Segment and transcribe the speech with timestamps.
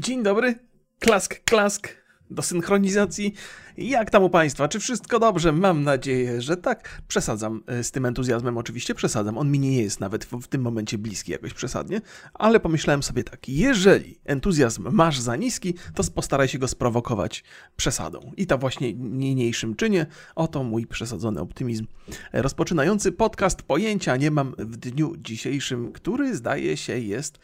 [0.00, 0.54] Dzień dobry,
[0.98, 1.88] klask, klask
[2.30, 3.34] do synchronizacji.
[3.76, 4.68] Jak tam u Państwa?
[4.68, 5.52] Czy wszystko dobrze?
[5.52, 7.02] Mam nadzieję, że tak.
[7.08, 9.38] Przesadzam e, z tym entuzjazmem, oczywiście przesadzam.
[9.38, 12.00] On mi nie jest nawet w, w, tym momencie bliski jakoś przesadnie,
[12.34, 17.44] ale pomyślałem sobie tak, jeżeli entuzjazm masz za niski, to postaraj się go sprowokować
[17.76, 18.32] przesadą.
[18.36, 20.06] I to właśnie niniejszym czynie.
[20.34, 21.86] Oto mój przesadzony optymizm.
[22.32, 27.38] Rozpoczynający podcast pojęcia nie mam w dniu dzisiejszym, który zdaje się jest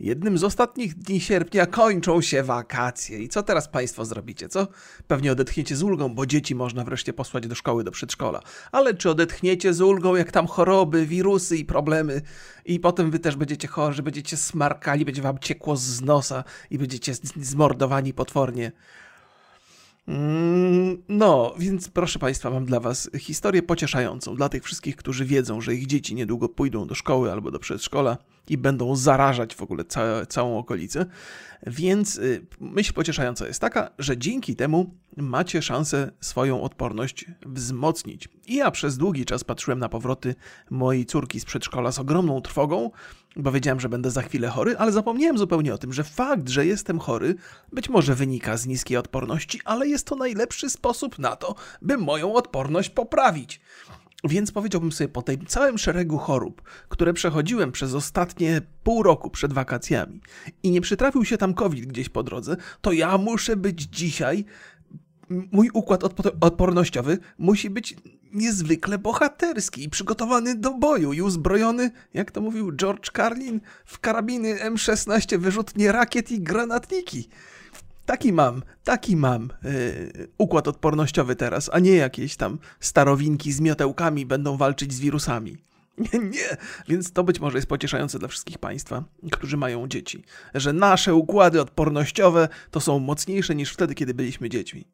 [0.00, 1.66] jednym z ostatnich dni sierpnia.
[1.66, 3.18] Kończą się wakacje.
[3.18, 4.48] I co teraz Państwo zrobicie?
[4.48, 4.68] Co?
[5.06, 8.40] Pewnie odetchniecie z ulgą, bo dzieci można wreszcie posłać do szkoły, do przedszkola.
[8.72, 12.22] Ale czy odetchniecie z ulgą, jak tam choroby, wirusy i problemy,
[12.64, 17.14] i potem wy też będziecie chorzy, będziecie smarkali, będzie wam ciekło z nosa i będziecie
[17.36, 18.72] zmordowani potwornie.
[20.10, 25.60] Mm, no, więc proszę Państwa, mam dla Was historię pocieszającą dla tych wszystkich, którzy wiedzą,
[25.60, 29.84] że ich dzieci niedługo pójdą do szkoły albo do przedszkola i będą zarażać w ogóle
[29.84, 31.06] ca całą okolicę.
[31.66, 38.28] Więc y, myśl pocieszająca jest taka, że dzięki temu macie szansę swoją odporność wzmocnić.
[38.46, 40.34] I ja przez długi czas patrzyłem na powroty
[40.70, 42.90] mojej córki z przedszkola z ogromną trwogą,
[43.36, 46.66] bo wiedziałem, że będę za chwilę chory, ale zapomniałem zupełnie o tym, że fakt, że
[46.66, 47.34] jestem chory,
[47.72, 52.34] być może wynika z niskiej odporności, ale jest to najlepszy sposób na to, by moją
[52.34, 53.60] odporność poprawić.
[54.24, 59.52] Więc powiedziałbym sobie, po tym całym szeregu chorób, które przechodziłem przez ostatnie pół roku przed
[59.52, 60.20] wakacjami
[60.62, 64.44] i nie przytrafił się tam COVID gdzieś po drodze, to ja muszę być dzisiaj,
[65.30, 66.04] mój układ
[66.40, 67.96] odpornościowy musi być
[68.32, 74.58] niezwykle bohaterski i przygotowany do boju i uzbrojony, jak to mówił George Carlin, w karabiny
[74.58, 77.28] M16, wyrzutnie rakiet i granatniki.
[78.06, 84.26] Taki mam, taki mam yy, układ odpornościowy teraz, a nie jakieś tam starowinki z miotełkami
[84.26, 85.56] będą walczyć z wirusami.
[86.12, 86.56] Nie, nie,
[86.88, 91.60] więc to być może jest pocieszające dla wszystkich Państwa, którzy mają dzieci, że nasze układy
[91.60, 94.84] odpornościowe to są mocniejsze niż wtedy, kiedy byliśmy dziećmi.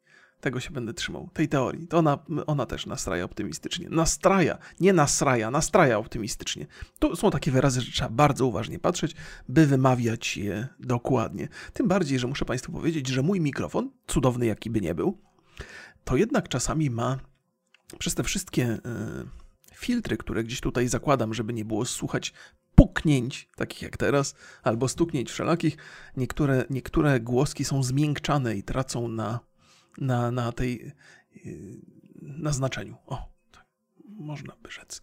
[0.41, 1.87] Tego się będę trzymał, tej teorii.
[1.87, 3.89] To ona, ona też nastraja optymistycznie.
[3.89, 6.67] Nastraja, nie nasraja, nastraja optymistycznie.
[6.99, 9.15] Tu są takie wyrazy, że trzeba bardzo uważnie patrzeć,
[9.49, 11.47] by wymawiać je dokładnie.
[11.73, 15.21] Tym bardziej, że muszę Państwu powiedzieć, że mój mikrofon, cudowny jaki by nie był,
[16.03, 17.19] to jednak czasami ma
[17.99, 18.79] przez te wszystkie y,
[19.75, 22.33] filtry, które gdzieś tutaj zakładam, żeby nie było słuchać
[22.75, 25.77] puknięć, takich jak teraz, albo stuknięć wszelakich,
[26.17, 29.39] niektóre, niektóre głoski są zmiękczane i tracą na
[29.97, 30.91] na, na tej
[31.45, 31.81] y,
[32.21, 32.95] na znaczeniu.
[33.05, 33.65] O, tak
[34.05, 35.01] można by rzec.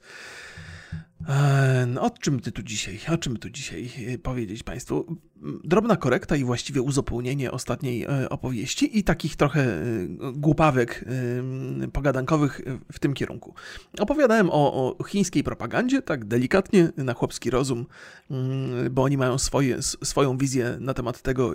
[1.29, 5.17] E, no, o czym ty tu dzisiaj, o czym tu dzisiaj y, powiedzieć Państwu?
[5.65, 11.05] Drobna korekta i właściwie uzupełnienie ostatniej e, opowieści i takich trochę y, głupawek
[11.93, 12.61] pogadankowych
[12.93, 13.55] w tym kierunku.
[13.99, 17.87] Opowiadałem o, o chińskiej propagandzie, tak delikatnie, na chłopski rozum,
[18.91, 21.53] bo oni mają swoje, swoją wizję na temat tego,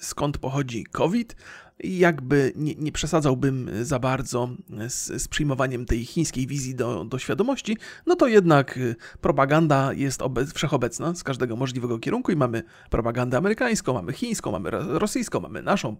[0.00, 1.36] skąd pochodzi COVID,
[1.84, 4.48] jakby nie, nie, przesadzałbym za bardzo
[4.88, 8.78] z, z przyjmowaniem tej chińskiej wizji do, do świadomości, no to jednak
[9.20, 12.62] propaganda jest obe wszechobecna z każdego możliwego kierunku i mamy
[12.96, 15.96] propagandę amerykańską, mamy chińską, mamy rosyjską, mamy naszą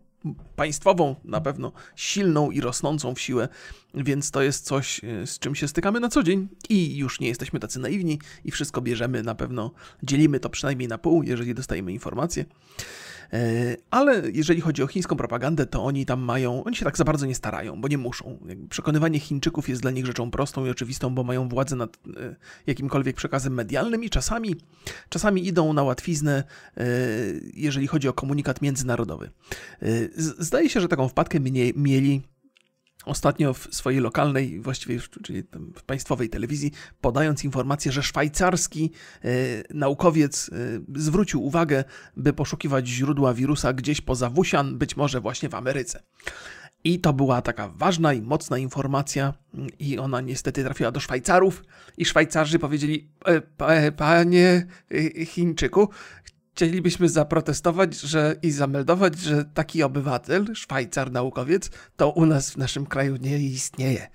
[0.56, 3.48] państwową, na pewno silną i rosnącą w siłę,
[3.94, 7.28] więc to jest coś, y, z czym się stykamy na co dzień i już nie
[7.28, 9.70] jesteśmy tacy naiwni i wszystko bierzemy na pewno,
[10.02, 12.44] dzielimy to przynajmniej na pół, jeżeli dostajemy informacje.
[13.32, 17.04] E, ale jeżeli chodzi o chińską propagandę, to oni tam mają, oni się tak za
[17.04, 18.38] bardzo nie starają, bo nie muszą.
[18.70, 23.16] przekonywanie Chińczyków jest dla nich rzeczą prostą i oczywistą, bo mają władzę nad e, jakimkolwiek
[23.16, 24.56] przekazem medialnym i czasami,
[25.08, 26.44] czasami idą na łatwiznę,
[26.76, 26.86] e,
[27.54, 29.30] jeżeli chodzi o komunikat międzynarodowy.
[30.38, 31.40] Zdaje się, że taką wpadkę
[31.76, 32.22] mieli
[33.06, 35.42] ostatnio w swojej lokalnej, właściwie czyli
[35.76, 38.90] w państwowej telewizji, podając informację, że szwajcarski
[39.24, 39.28] e,
[39.74, 41.84] naukowiec e, zwrócił uwagę,
[42.16, 46.02] by poszukiwać źródła wirusa gdzieś poza Wusian, być może właśnie w Ameryce.
[46.84, 49.34] I to była taka ważna i mocna informacja,
[49.78, 51.64] i ona niestety trafiła do Szwajcarów.
[51.96, 53.10] I Szwajcarzy powiedzieli:
[53.58, 54.66] e, Panie
[55.26, 55.88] Chińczyku,
[56.56, 62.86] chcielibyśmy zaprotestować że, i zameldować, że taki obywatel, Szwajcar, naukowiec, to u nas w naszym
[62.86, 64.08] kraju nie istnieje.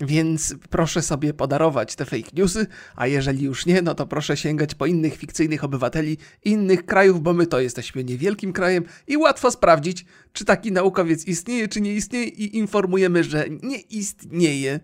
[0.00, 2.66] Więc proszę sobie podarować te fake newsy,
[2.96, 7.32] a jeżeli już nie, no to proszę sięgać po innych fikcyjnych obywateli innych krajów, bo
[7.32, 12.26] my to jesteśmy niewielkim krajem i łatwo sprawdzić, czy taki naukowiec istnieje, czy nie istnieje
[12.26, 14.80] i informujemy, że nie istnieje.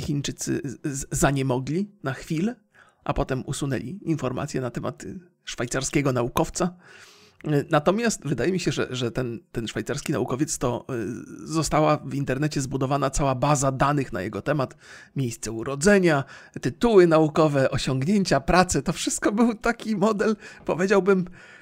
[0.00, 0.60] Chińczycy
[1.10, 2.56] zaniemogli na chwilę,
[3.04, 5.04] a potem usunęli informacje na temat
[5.50, 6.74] szwajcarskiego naukowca.
[7.70, 10.86] Natomiast wydaje mi się, że, że ten, ten szwajcarski naukowiec to
[11.44, 14.76] y, została w internecie zbudowana cała baza danych na jego temat,
[15.16, 16.24] miejsce urodzenia,
[16.60, 18.82] tytuły naukowe, osiągnięcia, prace.
[18.82, 21.59] To wszystko był taki model, powiedziałbym, e,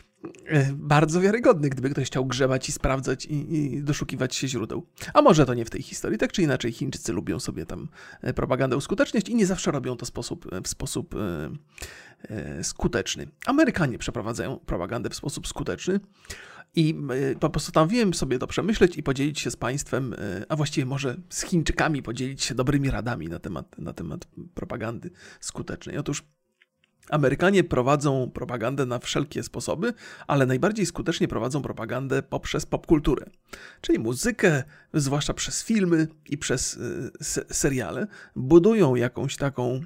[0.75, 4.86] bardzo wiarygodny, gdyby ktoś chciał grzebać i sprawdzać i, i, doszukiwać się źródeł.
[5.14, 6.19] A może to nie w tej historii.
[6.19, 7.88] Tak czy inaczej, Chińczycy lubią sobie tam
[8.22, 11.50] e, propagandę uskuteczniać i nie zawsze robią to sposób, w sposób e,
[12.28, 13.28] e, skuteczny.
[13.46, 16.00] Amerykanie przeprowadzają propagandę w sposób skuteczny.
[16.75, 16.94] I
[17.40, 20.14] po postanowiłem sobie to przemyśleć i podzielić się z Państwem,
[20.48, 25.10] a właściwie może z Chińczykami podzielić się dobrymi radami na temat, na temat propagandy
[25.40, 25.98] skutecznej.
[25.98, 26.22] Otóż
[27.10, 29.93] Amerykanie prowadzą propagandę na wszelkie sposoby,
[30.26, 33.26] ale najbardziej skutecznie prowadzą propagandę poprzez popkulturę,
[33.81, 34.62] czyli muzykę,
[34.94, 37.11] zwłaszcza przez filmy i przez y,
[37.50, 38.06] seriale.
[38.37, 39.82] Budują jakąś taką y,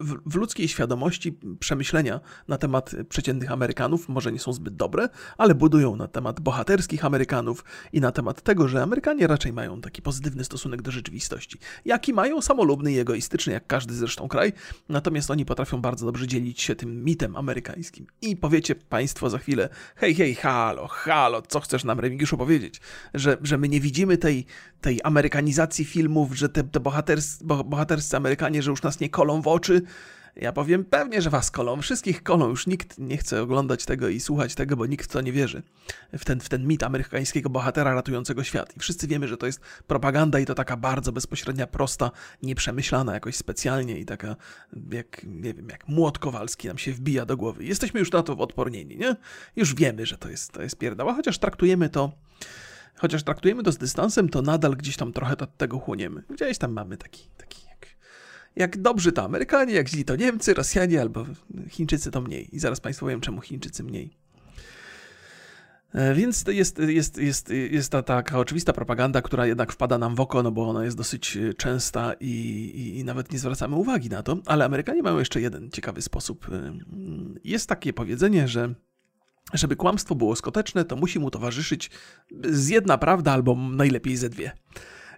[0.00, 5.08] w, w ludzkiej świadomości przemyślenia na temat przeciętnych Amerykanów, może nie są zbyt dobre,
[5.38, 10.02] ale budują na temat bohaterskich Amerykanów i na temat tego, że Amerykanie raczej mają taki
[10.02, 11.58] pozytywny stosunek do rzeczywistości.
[11.84, 14.52] Jaki mają samolubny i egoistyczny, jak każdy zresztą kraj,
[14.88, 18.06] natomiast oni potrafią bardzo dobrze dzielić się tym mitem amerykańskim.
[18.22, 22.80] I powiecie Państwo za chwilę, hej, hej, halo, halo, co chcesz nam, Remigiuszu, powiedzieć?
[23.14, 24.46] Że, że my nie widzimy tej,
[24.80, 29.48] tej amerykanizacji filmów, że te, te bohaters, bohaterscy Amerykanie, że już nas nie kolą w
[29.48, 29.82] oczy,
[30.38, 34.20] ja powiem, pewnie, że was kolą, wszystkich kolą, już nikt nie chce oglądać tego i
[34.20, 35.62] słuchać tego, bo nikt w to nie wierzy.
[36.18, 38.76] W ten, w ten mit amerykańskiego bohatera ratującego świat.
[38.76, 42.10] I wszyscy wiemy, że to jest propaganda i to taka bardzo bezpośrednia, prosta,
[42.42, 44.36] nieprzemyślana jakoś specjalnie i taka,
[44.90, 47.64] jak, nie wiem, jak młot kowalski nam się wbija do głowy.
[47.64, 49.16] Jesteśmy już na to odpornieni, nie?
[49.56, 52.12] Już wiemy, że to jest, to jest pierdała, chociaż traktujemy to
[52.98, 56.22] chociaż traktujemy to z dystansem, to nadal gdzieś tam trochę od tego chłoniemy.
[56.30, 57.58] Gdzieś tam mamy taki, taki
[58.58, 61.26] jak dobrzy to Amerykanie, jak źli to Niemcy, Rosjanie albo
[61.68, 62.56] Chińczycy to mniej.
[62.56, 64.10] I zaraz Państwu powiem, czemu Chińczycy mniej.
[65.94, 70.20] E, więc jest, jest, jest, jest ta taka oczywista propaganda, która jednak wpada nam w
[70.20, 74.08] oko, no bo ona jest dosyć e, częsta i, i, i, nawet nie zwracamy uwagi
[74.08, 74.38] na to.
[74.46, 76.48] Ale Amerykanie mają jeszcze jeden ciekawy sposób.
[76.52, 76.78] E,
[77.44, 78.74] jest takie powiedzenie, że
[79.52, 81.90] żeby kłamstwo było skuteczne, to musi mu towarzyszyć
[82.44, 84.52] z jedna prawda albo najlepiej ze dwie.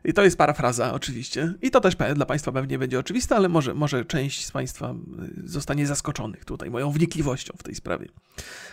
[0.05, 1.55] I to jest parafraza, oczywiście.
[1.63, 4.95] I to też dla Państwa pewnie będzie oczywiste, ale może, może część z Państwa
[5.45, 8.09] y, zostanie zaskoczonych tutaj moją wnikliwością w tej sprawie.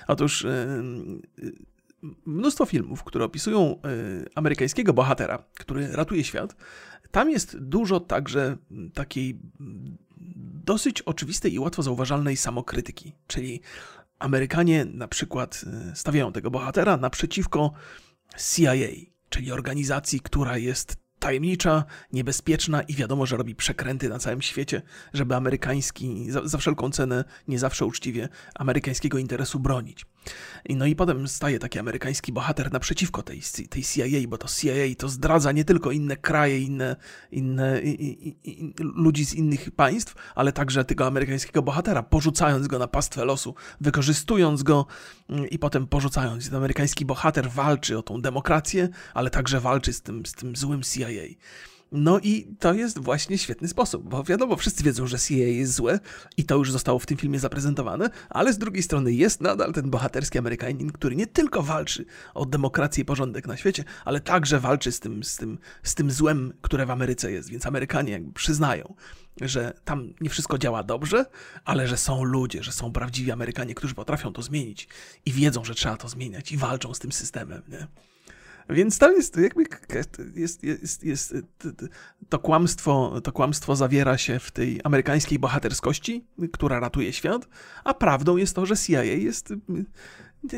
[0.07, 0.45] Otóż
[1.38, 1.51] yy,
[2.25, 6.56] mnóstwo filmów, które opisują yy, amerykańskiego bohatera, który ratuje świat,
[7.12, 8.57] tam jest dużo także
[8.94, 9.39] takiej
[10.63, 13.13] dosyć oczywistej i łatwo zauważalnej samokrytyki.
[13.27, 13.62] Czyli
[14.19, 17.72] Amerykanie na przykład y, stawiają tego bohatera naprzeciwko
[18.38, 18.74] CIA,
[19.30, 24.81] czyli organizacji, która jest tajemnicza, niebezpieczna i wiadomo, że robi przekręty na całym świecie,
[25.14, 30.06] żeby amerykański, za, za wszelką cenę, nie zawsze uczciwie, amerykańskiego interesu bronić.
[30.70, 35.10] No i potem staje taki amerykański bohater naprzeciwko tej, tej CIA, bo to CIA to
[35.10, 36.96] zdradza nie tylko inne kraje, inne,
[37.32, 42.80] inne i, i, i, ludzi z innych państw, ale także tego amerykańskiego bohatera, porzucając go
[42.80, 44.86] na pastwę losu, wykorzystując go
[45.30, 46.46] mm, i potem porzucając.
[46.46, 50.82] Ten amerykański bohater walczy o tą demokrację, ale także walczy z tym, z tym złym
[50.84, 51.08] CIA.
[51.92, 56.00] No i to jest właśnie świetny sposób, bo wiadomo, wszyscy wiedzą, że CIA jest złe
[56.38, 59.89] i to już zostało w tym filmie zaprezentowane, ale z drugiej strony jest nadal ten
[59.89, 64.92] bohaterski Amerykanin, który nie tylko walczy o demokrację i porządek na świecie, ale także walczy
[64.92, 67.50] z tym, z tym, z tym złem, które w Ameryce jest.
[67.50, 68.94] Więc Amerykanie jakby przyznają,
[69.42, 71.25] że tam nie wszystko działa dobrze,
[71.66, 74.88] ale że są ludzie, że są prawdziwi Amerykanie, którzy potrafią to zmienić
[75.25, 77.62] i wiedzą, że trzeba to zmieniać i walczą z tym systemem.
[77.68, 77.88] Nie?
[78.69, 79.64] Więc tam jest jakby
[80.36, 81.36] jest, jest, jest,
[82.30, 87.47] to, kłamstwo, to kłamstwo zawiera się w tej amerykańskiej bohaterskości, która ratuje świat,
[87.83, 89.54] a prawdą jest to, że CIA jest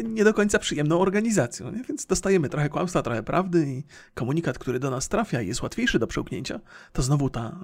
[0.04, 1.72] nie do końca przyjemną organizacją.
[1.72, 1.84] Nie?
[1.84, 3.84] Więc dostajemy trochę kłamstwa, trochę prawdy i
[4.14, 6.60] komunikat, który do nas trafia i jest łatwiejszy do przełknięcia,
[6.94, 7.60] to znowu ta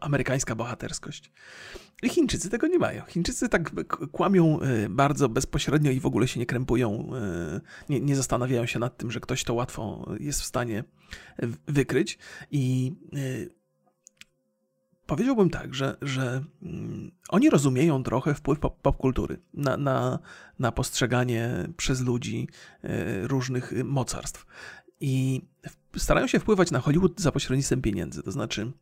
[0.00, 1.32] amerykańska bohaterskość.
[2.02, 3.02] I Chińczycy tego nie mają.
[3.04, 3.70] Chińczycy tak
[4.12, 7.10] kłamią y, bardzo bezpośrednio i w ogóle się nie krępują,
[7.56, 10.84] y, nie, nie zastanawiają się nad tym, że ktoś to łatwo jest w stanie
[11.66, 12.18] wykryć.
[12.50, 13.59] I y,
[15.10, 20.18] powiedziałbym tak, że, że mm, oni rozumieją trochę wpływ popkultury pop na, na,
[20.58, 22.48] na postrzeganie przez ludzi
[23.22, 24.46] różnych mocarstw.
[25.00, 25.42] I
[25.96, 28.22] starają się wpływać na Hollywood za pośrednictwem pieniędzy.
[28.22, 28.72] To znaczy,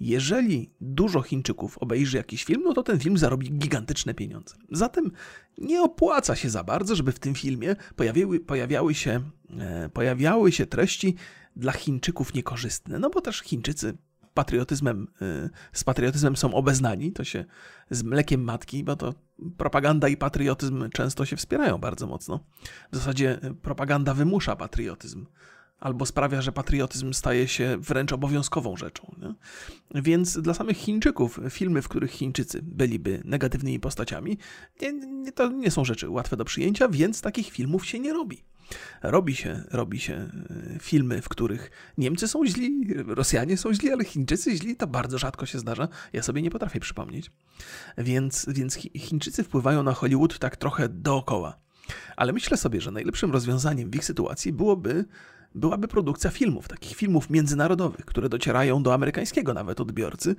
[0.00, 4.54] jeżeli dużo Chińczyków obejrzy jakiś film, no to ten film zarobi gigantyczne pieniądze.
[4.70, 5.10] Zatem
[5.58, 9.20] nie opłaca się za bardzo, żeby w tym filmie pojawiły, pojawiały, się,
[9.58, 11.16] e, pojawiały się treści
[11.56, 12.98] dla Chińczyków niekorzystne.
[12.98, 13.98] No bo też Chińczycy
[14.34, 17.44] patriotyzmem, e, z patriotyzmem są obeznani, to się
[17.90, 19.14] z mlekiem matki, bo to
[19.56, 22.40] propaganda i patriotyzm często się wspierają bardzo mocno.
[22.92, 25.26] W zasadzie propaganda wymusza patriotyzm
[25.80, 29.14] albo sprawia, że patriotyzm staje się wręcz obowiązkową rzeczą.
[29.18, 29.34] Nie?
[30.02, 34.38] Więc dla samych Chińczyków filmy, w których Chińczycy byliby negatywnymi postaciami,
[34.82, 38.44] nie, nie, to nie są rzeczy łatwe do przyjęcia, więc takich filmów się nie robi.
[39.02, 40.30] Robi się, robi się e,
[40.78, 45.46] filmy, w których Niemcy są źli, Rosjanie są źli, ale Chińczycy źli, to bardzo rzadko
[45.46, 45.88] się zdarza.
[46.12, 47.30] Ja sobie nie potrafię przypomnieć.
[47.98, 51.58] Więc, więc Chińczycy wpływają na Hollywood tak trochę dookoła.
[52.16, 55.04] Ale myślę sobie, że najlepszym rozwiązaniem w ich sytuacji byłoby
[55.54, 60.36] byłaby produkcja filmów, takich filmów międzynarodowych, które docierają do amerykańskiego nawet odbiorcy,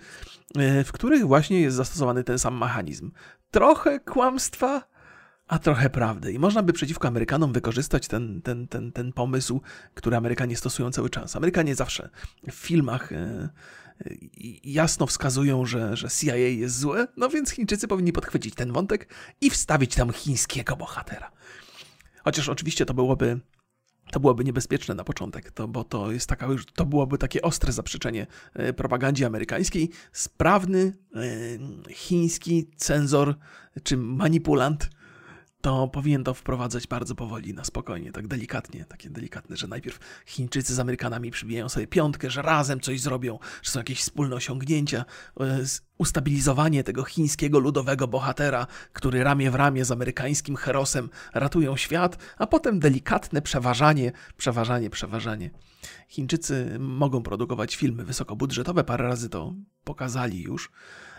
[0.56, 3.12] e, w których właśnie jest zastosowany ten sam mechanizm.
[3.52, 4.84] Trochę kłamstwa,
[5.52, 6.34] a trochę prawdy.
[6.34, 9.62] I można by przeciwko Amerykanom wykorzystać ten, ten, ten, ten pomysł,
[9.94, 11.36] który Amerykanie stosują cały czas.
[11.36, 12.10] Amerykanie zawsze
[12.52, 13.50] w filmach e,
[14.64, 19.50] jasno wskazują, że, że CIA jest złe, no więc Chińczycy powinni podchwycić ten wątek i
[19.50, 21.32] wstawić tam chińskiego bohatera.
[22.24, 23.40] Chociaż oczywiście to byłoby
[24.12, 27.74] to byłoby niebezpieczne na początek, to, bo to jest taka już, to byłoby takie ostre
[27.74, 29.90] zaprzeczenie e, propagandzie amerykańskiej.
[30.12, 33.36] Sprawny e, chiński cenzor
[33.84, 34.90] czy manipulant
[35.62, 40.76] to powinien to wprowadzać bardzo powoli, na spokojnie, tak delikatnie, takie delikatne, że najpierw Chińczycy
[40.76, 45.06] z Amerykanami przybijają sobie piątkę, że razem coś zrobią, że są jakieś wspólne osiągnięcia,
[45.40, 45.60] e,
[45.98, 52.48] ustabilizowanie tego chińskiego ludowego bohatera, który ramię w ramię z amerykańskim herosem ratują świat, a
[52.48, 55.50] potem delikatne przeważanie, przeważanie, przeważanie.
[56.10, 59.54] Chińczycy mogą produkować filmy wysokobudżetowe, parę razy to
[59.84, 60.72] pokazali już,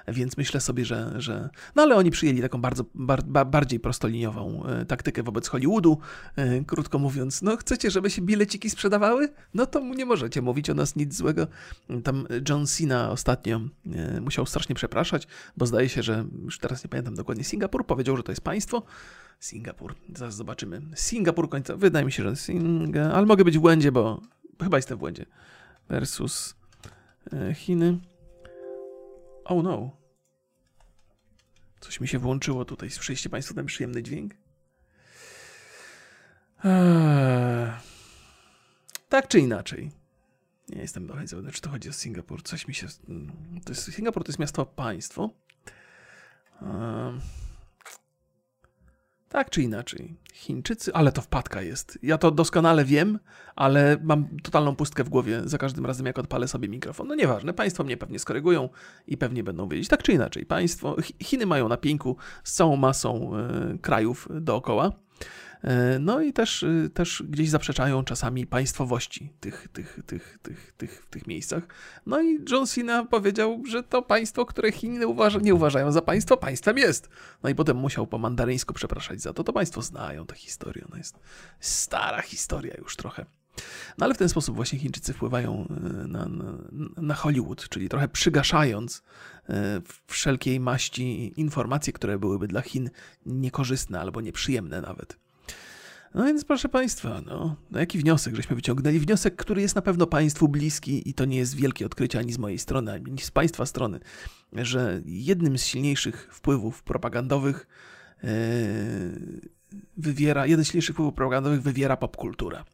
[0.09, 1.50] więc myślę sobie, że, że...
[1.75, 5.99] No ale oni przyjęli taką bardzo, bar, bardziej prostoliniową e, taktykę wobec Hollywoodu.
[6.37, 9.28] E, krótko mówiąc, no chcecie, żeby się bileciki sprzedawały?
[9.54, 11.47] No to nie możecie mówić o nas nic złego.
[12.04, 13.61] Tam John Cena ostatnio
[13.92, 18.16] e, musiał strasznie przepraszać, bo zdaje się, że już teraz nie pamiętam dokładnie, Singapur powiedział,
[18.16, 18.82] że to jest państwo.
[19.40, 20.82] Singapur, zaraz zobaczymy.
[20.94, 24.21] Singapur końca, wydaje mi się, że Singa, ale mogę być w błędzie, bo
[24.62, 25.26] chyba jestem w błędzie.
[25.88, 26.54] Versus
[27.54, 28.12] Chiny.
[29.44, 29.96] Oh no.
[31.80, 32.90] Coś mi się włączyło tutaj.
[32.90, 34.34] Słyszeliście Państwo ten przyjemny dźwięk?
[36.64, 37.72] Eee.
[39.08, 39.90] Tak czy inaczej.
[40.68, 42.42] Nie jestem do końca czy to chodzi o Singapur.
[42.42, 42.87] Coś mi się...
[43.64, 45.30] To jest, Singapur to jest miasto państwo.
[46.62, 47.20] Eee.
[49.32, 50.16] Tak czy inaczej.
[50.34, 51.98] Chińczycy, ale to wpadka jest.
[52.02, 53.18] Ja to doskonale wiem,
[53.56, 57.08] ale mam totalną pustkę w głowie za każdym razem, jak odpalę sobie mikrofon.
[57.08, 58.68] No nieważne, państwo mnie pewnie skorygują
[59.06, 59.88] i pewnie będą wiedzieć.
[59.88, 63.30] Tak czy inaczej, państwo, Chiny mają na pięku z całą masą
[63.74, 64.92] y, krajów dookoła.
[65.64, 71.06] E, no i też, y, też gdzieś zaprzeczają czasami państwowości tych, tych, tych, tych, tych,
[71.10, 71.62] tych miejscach.
[72.06, 76.36] No i John Cena powiedział, że to państwo, które Chiny uważa, nie uważają za państwo,
[76.36, 77.08] państwem jest.
[77.42, 79.44] No i potem musiał po mandaryńsku przepraszać za to.
[79.44, 80.84] To państwo znają tę historię.
[80.88, 81.18] Ona jest
[81.60, 83.26] stara historia już trochę.
[83.98, 85.66] No ale w ten sposób właśnie Chińczycy wpływają
[86.04, 86.52] y, na, na,
[86.96, 89.02] na, Hollywood, czyli trochę przygaszając
[90.06, 92.90] wszelkiej maści informacje, które byłyby dla Chin
[93.26, 95.18] niekorzystne albo nieprzyjemne nawet.
[96.14, 98.99] No więc proszę Państwa, no, no jaki wniosek żeśmy wyciągnęli?
[98.99, 102.38] Wniosek, który jest na pewno Państwu bliski i to nie jest wielkie odkrycie ani z
[102.38, 104.00] mojej strony, ani z Państwa strony,
[104.52, 107.66] że jednym z silniejszych wpływów propagandowych
[108.22, 108.30] yy,
[109.96, 112.64] wywiera, jeden z silniejszych wpływów propagandowych wywiera popkultura.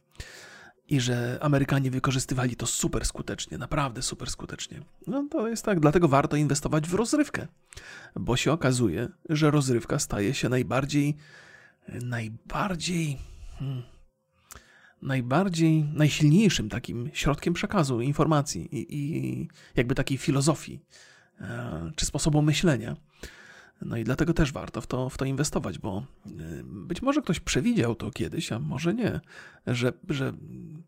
[0.89, 4.81] I że Amerykanie wykorzystywali to super skutecznie, naprawdę super skutecznie.
[5.07, 7.47] No to jest tak, dlatego warto inwestować w rozrywkę,
[8.15, 11.15] bo się okazuje, że rozrywka staje się najbardziej
[12.01, 13.17] najbardziej,
[13.59, 13.83] hmm,
[15.01, 20.79] najbardziej, najsilniejszym takim środkiem przekazu informacji i, i jakby takiej filozofii
[21.41, 22.95] e, czy sposobu myślenia.
[23.81, 26.31] No i dlatego też warto w to, w to inwestować, bo e,
[26.63, 29.19] być może ktoś przewidział to kiedyś, a może nie,
[29.67, 30.33] że, że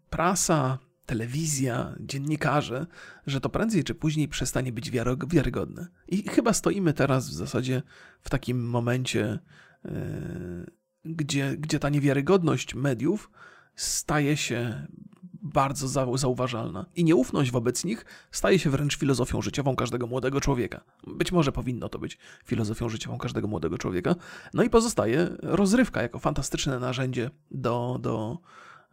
[0.09, 2.87] prasa, telewizja, dziennikarze,
[3.27, 4.91] że to prędzej czy później przestanie być
[5.27, 5.87] wiarygodne.
[6.07, 7.81] I chyba stoimy teraz w zasadzie
[8.21, 9.39] w takim momencie
[9.85, 9.91] e,
[11.05, 13.31] gdzie, gdzie ta niewiarygodność mediów
[13.75, 14.87] staje się
[15.41, 16.85] bardzo zauważalna.
[16.95, 20.81] I nieufność wobec nich staje się wręcz filozofią życiową każdego młodego człowieka.
[21.07, 24.15] Być może powinno to być filozofią życiową każdego młodego człowieka.
[24.53, 28.37] No i pozostaje rozrywka jako fantastyczne narzędzie do, do,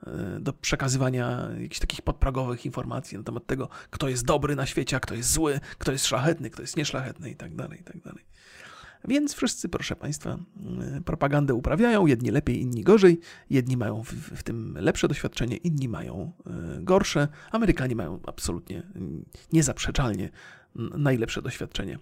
[0.07, 4.97] e, do przekazywania jakichś takich podpragowych informacji na temat tego, kto jest dobry na świecie,
[4.97, 8.01] a kto jest zły, kto jest szlachetny, kto jest nieszlachetny i tak dalej, i tak
[8.03, 8.25] dalej.
[9.09, 13.21] Więc wszyscy, proszę Państwa, mm, propagandę uprawiają, jedni lepiej, inni gorzej.
[13.51, 17.29] Jedni mają w, w tym lepsze doświadczenie, inni mają e, gorsze.
[17.51, 20.31] Amerykanie mają absolutnie, mm, niezaprzeczalnie
[20.75, 21.99] najlepsze doświadczenie.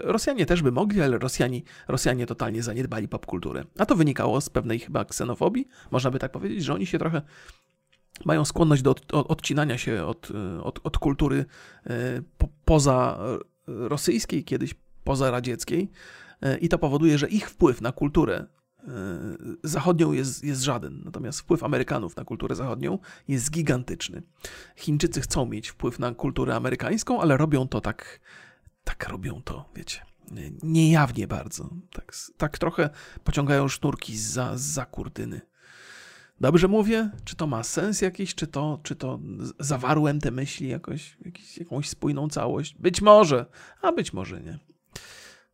[0.00, 3.64] Rosjanie też by mogli, ale Rosjanie, Rosjanie totalnie zaniedbali popkulturę.
[3.78, 7.22] A to wynikało z pewnej chyba ksenofobii, można by tak powiedzieć, że oni się trochę
[8.24, 10.28] mają skłonność do od, odcinania się od,
[10.62, 11.44] od, od kultury
[12.38, 13.18] po, poza
[13.66, 14.74] rosyjskiej, kiedyś
[15.04, 15.90] poza radzieckiej.
[16.60, 18.46] I to powoduje, że ich wpływ na kulturę
[19.64, 24.22] zachodnią jest, jest żaden, natomiast wpływ Amerykanów na kulturę zachodnią jest gigantyczny.
[24.76, 28.20] Chińczycy chcą mieć wpływ na kulturę amerykańską, ale robią to tak,
[28.84, 30.00] tak robią to, wiecie,
[30.62, 31.70] niejawnie bardzo.
[31.92, 32.90] Tak, tak trochę
[33.24, 35.40] pociągają sznurki za, za kurtyny.
[36.40, 37.10] Dobrze mówię?
[37.24, 38.34] Czy to ma sens jakiś?
[38.34, 39.20] Czy to, czy to
[39.58, 41.18] zawarłem te myśli jakoś,
[41.58, 42.74] jakąś spójną całość?
[42.74, 43.46] Być może,
[43.82, 44.58] a być może nie.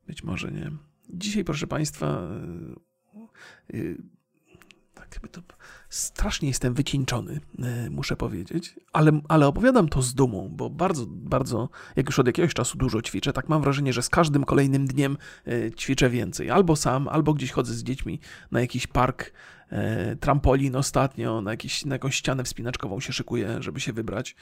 [0.07, 0.71] Być może nie.
[1.11, 2.29] Dzisiaj, proszę Państwa,
[3.73, 3.97] yy,
[4.95, 5.43] tak jakby to
[5.89, 11.69] strasznie jestem wycieńczony, yy, muszę powiedzieć, ale, ale opowiadam to z dumą, bo bardzo, bardzo,
[11.97, 15.17] jak już od jakiegoś czasu dużo ćwiczę, tak mam wrażenie, że z każdym kolejnym dniem
[15.79, 16.51] ćwiczę więcej.
[16.51, 18.21] Albo sam, albo gdzieś chodzę z dziećmi
[18.51, 19.33] na jakiś park,
[20.21, 24.37] trampolin ostatnio, na, jakiś, na jakąś ścianę wspinaczkową się szykuję, żeby się wybrać.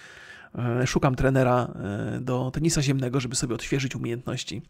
[0.86, 1.74] Szukam trenera
[2.20, 4.62] do tenisa ziemnego, żeby sobie odświeżyć umiejętności.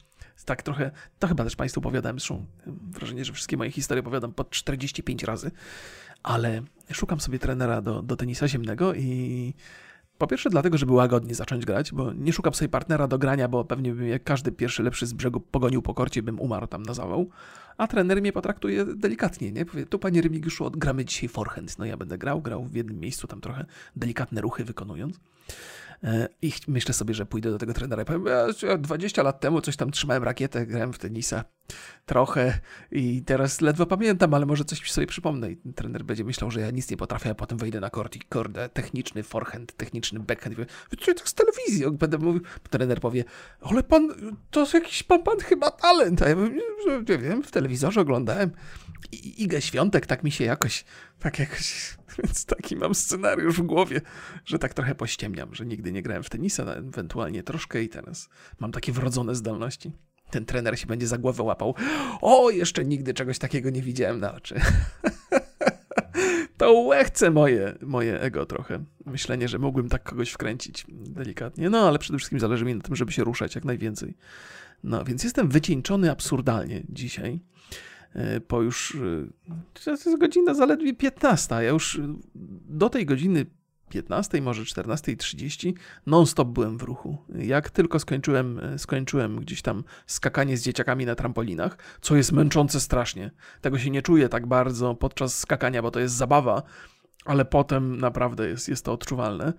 [0.44, 4.44] Tak trochę, to chyba też Państwu opowiadałem, zresztą wrażenie, że wszystkie moje historie opowiadam po
[4.44, 5.50] 45 razy,
[6.22, 9.54] ale szukam sobie trenera do, do tenisa ziemnego i
[10.22, 13.64] po pierwsze dlatego, żeby łagodnie zacząć grać, bo nie szukam sobie partnera do grania, bo
[13.64, 16.94] pewnie bym jak każdy pierwszy lepszy z brzegu pogonił po korcie, bym umarł tam na
[16.94, 17.30] zawał.
[17.76, 19.64] A trener mnie potraktuje delikatnie, nie?
[19.64, 21.78] Powie, tu panie Remigiuszu, odgramy dzisiaj forehand.
[21.78, 23.64] No ja będę grał, grał w jednym miejscu, tam trochę
[23.96, 25.20] delikatne ruchy wykonując.
[26.04, 28.24] E, I myślę sobie, że pójdę do tego trenera i powiem,
[28.62, 31.44] ja 20 lat temu coś tam trzymałem rakietę, grałem w tenisa
[32.06, 36.60] trochę i teraz ledwo pamiętam, ale może coś sobie przypomnę i trener będzie myślał, że
[36.60, 40.56] ja nic nie potrafię, a potem wejdę na kort i kurde, techniczny forehand, techniczny backhand.
[41.00, 41.90] Co tak z telewizji?
[41.90, 43.24] Będę mówił, trener powie,
[43.60, 44.08] ale pan,
[44.50, 46.22] to jakiś pan, pan chyba talent.
[46.22, 46.60] A ja mówię,
[47.08, 48.50] nie wiem, w telewizorze oglądałem
[49.12, 50.84] i Igę Świątek, tak mi się jakoś,
[51.18, 54.00] tak jakoś, więc taki mam scenariusz w głowie,
[54.44, 58.28] że tak trochę pościemniam, że nigdy nie grałem w tenisa, ewentualnie troszkę i teraz
[58.60, 59.92] mam takie wrodzone zdolności
[60.32, 61.74] ten trener się będzie za głowę łapał.
[62.20, 64.60] O, jeszcze nigdy czegoś takiego nie widziałem na oczy.
[66.58, 68.84] to łechce moje, moje ego trochę.
[69.06, 71.70] Myślenie, że mógłbym tak kogoś wkręcić delikatnie.
[71.70, 74.16] No, ale przede wszystkim zależy mi na tym, żeby się ruszać jak najwięcej.
[74.84, 77.40] No, więc jestem wycieńczony absurdalnie dzisiaj.
[78.14, 78.94] E, po już.
[78.94, 81.54] E, to jest godzina zaledwie 15.
[81.54, 82.00] Ja już
[82.68, 83.46] do tej godziny
[83.92, 85.72] 15, może 14.30
[86.06, 87.18] non-stop byłem w ruchu.
[87.34, 93.30] Jak tylko skończyłem, skończyłem gdzieś tam skakanie z dzieciakami na trampolinach, co jest męczące strasznie.
[93.60, 96.62] Tego się nie czuję tak bardzo podczas skakania, bo to jest zabawa,
[97.24, 99.52] ale potem naprawdę jest, jest to odczuwalne.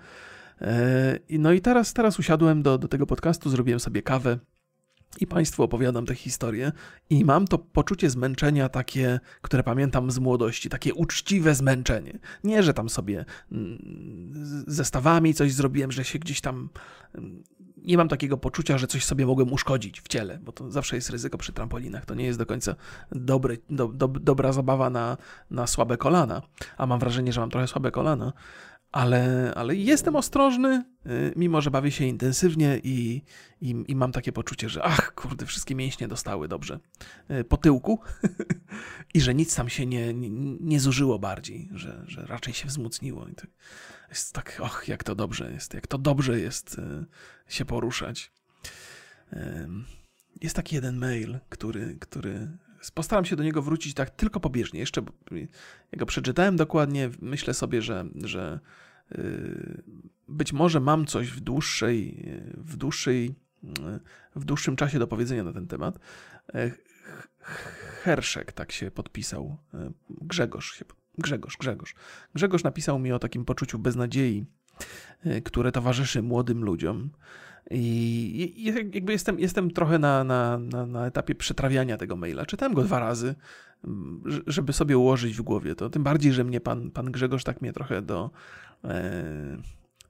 [0.62, 4.40] E, no i teraz, teraz usiadłem do, do tego podcastu, zrobiłem sobie kawę,
[5.20, 6.72] i Państwu opowiadam tę historię
[7.10, 12.20] i mam to poczucie zmęczenia takie, które pamiętam z młodości, takie uczciwe zmęczenie.
[12.44, 16.70] Nie, że tam sobie mm, zestawami coś zrobiłem, że się gdzieś tam...
[17.16, 17.44] Mm,
[17.78, 21.10] nie mam takiego poczucia, że coś sobie mogłem uszkodzić w ciele, bo to zawsze jest
[21.10, 22.06] ryzyko przy trampolinach.
[22.06, 22.76] To nie jest do końca
[23.12, 25.18] dobry, do, do, dobra zabawa na,
[25.52, 26.42] na słabe kolana,
[26.78, 28.34] a mam wrażenie, że mam trochę słabe kolana
[28.94, 33.22] ale, ale jestem ostrożny, y, mimo że bawię się intensywnie i,
[33.62, 36.80] i, i, mam takie poczucie, że ach, kurde, wszystkie mięśnie dostały dobrze
[37.32, 38.00] y, po tyłku
[39.14, 40.30] i że nic tam się nie, nie,
[40.60, 43.28] nie zużyło bardziej, że, że raczej się wzmocniło.
[43.28, 43.48] I to
[44.10, 47.06] jest tak, och, jak to dobrze jest, jak to dobrze jest y,
[47.48, 48.32] się poruszać.
[50.42, 52.58] Jest taki jeden mail, który, który
[52.92, 54.80] postaram się do niego wrócić tak tylko pobieżnie.
[54.80, 55.02] Jeszcze
[55.92, 58.60] jak go przeczytałem dokładnie, myślę sobie, że, że
[59.12, 59.84] y,
[60.28, 62.26] być może mam coś w dłuższej,
[62.58, 63.36] w dłuższej,
[64.36, 66.00] w dłuższym czasie do powiedzenia na ten temat.
[66.54, 66.72] E,
[68.04, 69.58] Herszek tak się podpisał.
[69.74, 70.86] E, Grzegorz się
[71.18, 71.96] Grzegorz, Grzegorz.
[72.36, 74.46] Grzegorz napisał mi o takim poczuciu beznadziei,
[75.24, 77.10] e, które towarzyszy młodym ludziom.
[77.72, 82.46] I, jakby jestem, jestem trochę na, na, na, na, etapie przetrawiania tego maila.
[82.46, 83.36] Czytałem go dwa razy,
[83.84, 85.90] mm, żeby sobie ułożyć w głowie to.
[85.90, 88.32] Tym bardziej, że mnie pan, pan Grzegorz tak mnie trochę do,
[88.84, 89.58] e,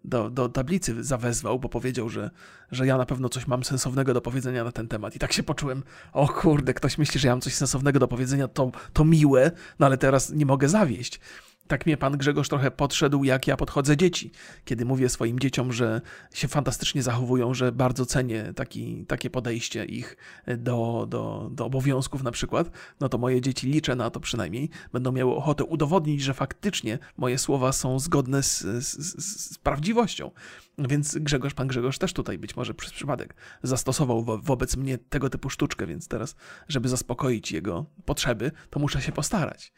[0.04, 2.32] do, do tablicy zawezwał, bo powiedział, że,
[2.72, 5.16] że ja na pewno coś mam sensownego do powiedzenia na ten temat.
[5.16, 8.48] I tak się poczułem, o kurde, ktoś myśli, że ja mam coś sensownego do powiedzenia,
[8.48, 11.20] to, to miłe, no ale teraz nie mogę zawieść.
[11.68, 14.32] Tak mnie pan Grzegorz trochę podszedł, jak ja podchodzę dzieci.
[14.66, 16.02] Kiedy mówię swoim dzieciom, że
[16.34, 20.18] się fantastycznie zachowują, że bardzo cenię taki, takie podejście ich
[20.58, 25.12] do, do, do obowiązków na przykład, no to moje dzieci, liczę na to przynajmniej, będą
[25.12, 30.32] miały ochotę udowodnić, że faktycznie moje słowa są zgodne z, z, z prawdziwością.
[30.78, 35.30] Więc Grzegorz, pan Grzegorz też tutaj być może przez przypadek zastosował wo wobec mnie tego
[35.30, 36.36] typu sztuczkę, więc teraz,
[36.68, 39.74] żeby zaspokoić jego potrzeby, to muszę się postarać.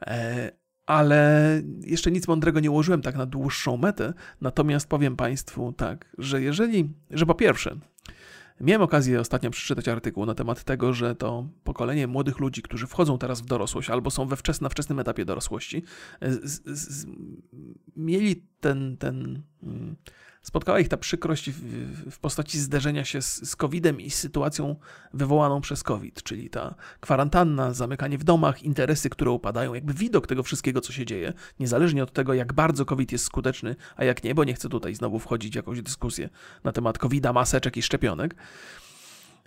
[0.00, 0.61] E
[0.92, 4.12] ale jeszcze nic mądrego nie ułożyłem tak na dłuższą metę.
[4.40, 7.76] Natomiast powiem Państwu tak, że jeżeli, że po pierwsze,
[8.60, 13.18] Miałem okazję ostatnio przeczytać artykuł na temat tego, że to pokolenie młodych ludzi, którzy wchodzą
[13.18, 15.82] teraz w dorosłość albo są we wczesnym, na wczesnym etapie dorosłości,
[16.20, 17.06] z, z,
[17.96, 19.42] mieli ten, ten
[20.42, 21.60] spotkała ich ta przykrość w,
[22.10, 24.76] w postaci zderzenia się z, z COVID-em i z sytuacją
[25.14, 30.42] wywołaną przez COVID, czyli ta kwarantanna, zamykanie w domach, interesy, które upadają, jakby widok tego
[30.42, 34.34] wszystkiego, co się dzieje, niezależnie od tego, jak bardzo COVID jest skuteczny, a jak nie,
[34.34, 36.28] bo nie chcę tutaj znowu wchodzić w jakąś dyskusję
[36.64, 38.34] na temat COVID-a, maseczek i szczepionek.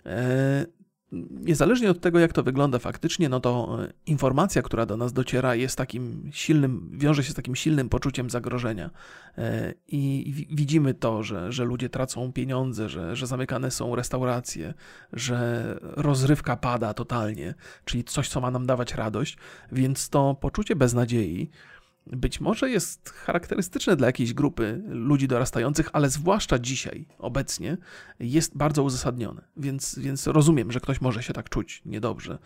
[0.06, 0.66] E,
[1.12, 5.54] niezależnie od tego, jak to wygląda faktycznie, no to e, informacja, która do nas dociera,
[5.54, 8.90] jest takim silnym, wiąże się z takim silnym poczuciem zagrożenia.
[9.38, 14.74] E, I widzimy to, że, że ludzie tracą pieniądze, że, że zamykane są restauracje,
[15.12, 19.36] że rozrywka pada totalnie, czyli coś, co ma nam dawać radość,
[19.72, 21.50] więc to poczucie beznadziei
[22.06, 27.76] być może jest charakterystyczne dla jakiejś grupy ludzi dorastających, ale zwłaszcza dzisiaj, obecnie,
[28.20, 29.42] jest bardzo uzasadnione.
[29.56, 32.38] Więc, więc rozumiem, że ktoś może się tak czuć niedobrze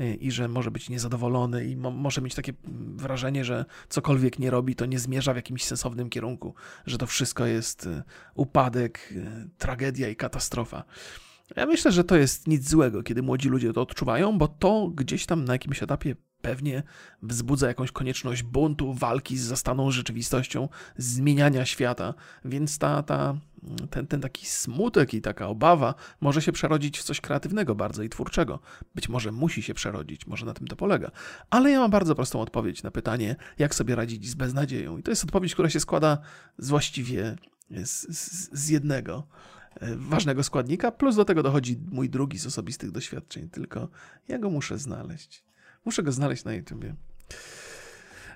[0.00, 2.52] y, i że może być niezadowolony i mo może mieć takie
[2.96, 6.54] wrażenie, że cokolwiek nie robi, to nie zmierza w jakimś sensownym kierunku,
[6.86, 8.02] że to wszystko jest y,
[8.34, 10.84] upadek, y, tragedia i katastrofa.
[11.56, 15.26] Ja myślę, że to jest nic złego, kiedy młodzi ludzie to odczuwają, bo to gdzieś
[15.26, 16.82] tam na jakimś etapie pewnie
[17.22, 23.36] wzbudza jakąś konieczność buntu, walki z zastaną rzeczywistością, zmieniania świata, więc ta, ta,
[23.90, 28.08] ten, ten taki smutek i taka obawa może się przerodzić w coś kreatywnego bardzo i
[28.08, 28.60] twórczego.
[28.94, 31.10] Być może musi się przerodzić, może na tym to polega.
[31.50, 34.98] Ale ja mam bardzo prostą odpowiedź na pytanie, jak sobie radzić z beznadzieją.
[34.98, 36.18] I to jest odpowiedź, która się składa
[36.58, 37.36] z właściwie
[37.70, 39.26] z, z, z jednego
[39.96, 43.88] ważnego składnika, plus do tego dochodzi mój drugi z osobistych doświadczeń, tylko
[44.28, 45.44] ja go muszę znaleźć.
[45.84, 46.94] Muszę go znaleźć na YouTubie.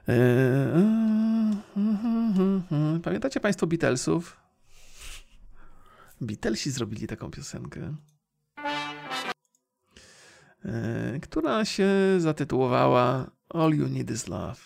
[0.08, 1.56] Eee,
[3.04, 4.36] pamiętacie Państwo Beatlesów?
[6.20, 7.94] Beatlesi zrobili taką piosenkę,
[10.64, 14.60] eee, która się zatytułowała All You Need Is Love.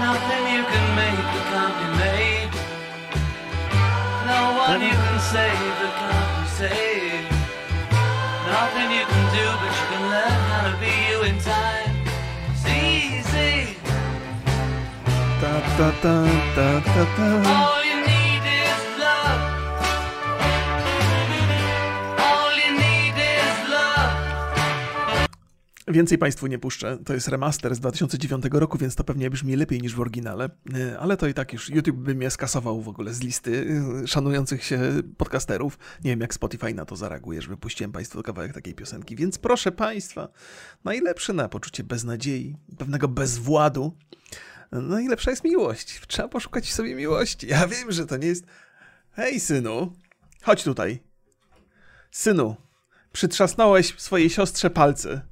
[0.00, 1.41] Nothing you can make
[5.30, 7.24] save the can't be.
[8.50, 11.92] Nothing you can do but you can learn how to be you in time.
[12.50, 13.76] It's easy.
[15.40, 16.16] Da, da, da,
[16.56, 17.26] da, da, da.
[17.50, 17.81] All oh,
[25.92, 26.98] Więcej Państwu nie puszczę.
[27.04, 30.50] To jest remaster z 2009 roku, więc to pewnie brzmi lepiej niż w oryginale.
[30.74, 33.66] E, ale to i tak już YouTube by mnie skasował w ogóle z listy
[34.02, 34.80] e, szanujących się
[35.16, 35.78] podcasterów.
[36.04, 39.16] Nie wiem, jak Spotify na to zareaguje, że wypuściłem Państwu kawałek takiej piosenki.
[39.16, 40.28] Więc proszę Państwa,
[40.84, 43.96] najlepsze na poczucie beznadziei, pewnego bezwładu,
[44.72, 46.00] najlepsza jest miłość.
[46.06, 47.46] Trzeba poszukać sobie miłości.
[47.46, 48.44] Ja wiem, że to nie jest...
[49.12, 49.92] Hej, synu,
[50.42, 51.02] chodź tutaj.
[52.10, 52.56] Synu,
[53.12, 55.31] przytrzasnąłeś swojej siostrze palce.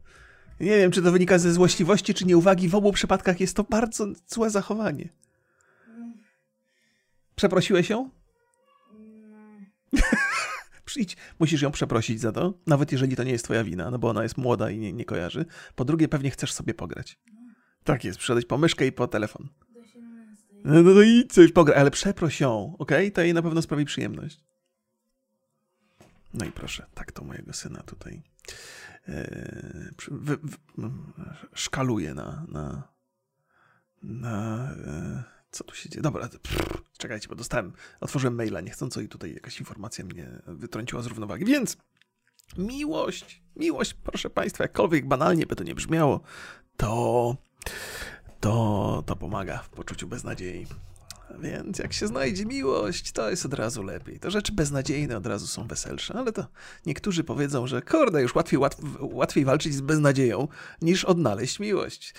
[0.60, 2.68] Nie wiem, czy to wynika ze złośliwości, czy nieuwagi.
[2.68, 5.08] W obu przypadkach jest to bardzo złe zachowanie.
[7.36, 8.10] Przeprosiłeś ją?
[10.84, 14.08] Przyjdź, musisz ją przeprosić za to, nawet jeżeli to nie jest twoja wina, no bo
[14.08, 15.44] ona jest młoda i nie, nie kojarzy.
[15.74, 17.18] Po drugie, pewnie chcesz sobie pograć.
[17.84, 19.48] Tak jest, przyszedłeś po myszkę i po telefon.
[20.64, 23.06] No, no to idź coś pograć, ale przeproś ją, okej?
[23.06, 23.10] Okay?
[23.10, 24.40] To jej na pewno sprawi przyjemność.
[26.34, 28.22] No i proszę, tak to mojego syna tutaj
[29.08, 29.90] E,
[31.54, 32.88] szkaluje na, na,
[34.02, 36.02] na e, co tu się dzieje?
[36.02, 41.06] Dobra, pff, czekajcie, bo dostałem, otworzyłem maila niechcąco i tutaj jakaś informacja mnie wytrąciła z
[41.06, 41.44] równowagi.
[41.44, 41.76] Więc
[42.58, 46.20] miłość, miłość, proszę Państwa, jakkolwiek banalnie by to nie brzmiało,
[46.76, 47.36] to,
[48.40, 50.66] to, to pomaga w poczuciu beznadziei.
[51.38, 54.20] Więc jak się znajdzie miłość, to jest od razu lepiej.
[54.20, 56.46] To rzeczy beznadziejne od razu są weselsze, ale to
[56.86, 60.48] niektórzy powiedzą, że kurde, już łatwiej, łatw, łatwiej walczyć z beznadzieją
[60.82, 62.14] niż odnaleźć miłość.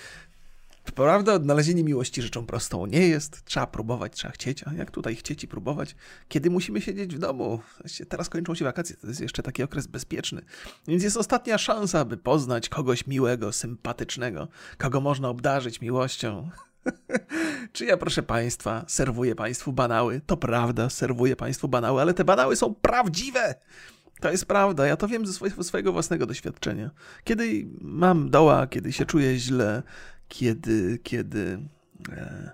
[0.95, 3.45] Prawda, odnalezienie miłości rzeczą prostą nie jest.
[3.45, 4.63] Trzeba próbować, trzeba chcieć.
[4.67, 5.95] A jak tutaj chcieć i próbować?
[6.27, 7.59] Kiedy musimy siedzieć w domu?
[8.09, 10.41] Teraz kończą się wakacje, to jest jeszcze taki okres bezpieczny.
[10.87, 14.47] Więc jest ostatnia szansa, by poznać kogoś miłego, sympatycznego,
[14.77, 16.49] kogo można obdarzyć miłością.
[17.73, 20.21] Czy ja, proszę Państwa, serwuję Państwu banały?
[20.25, 23.55] To prawda, serwuję Państwu banały, ale te banały są prawdziwe!
[24.19, 26.91] To jest prawda, ja to wiem ze swojego, własnego doświadczenia.
[27.23, 29.83] Kiedy mam doła, kiedy się czuję źle,
[30.27, 31.59] kiedy, kiedy,
[32.09, 32.51] e,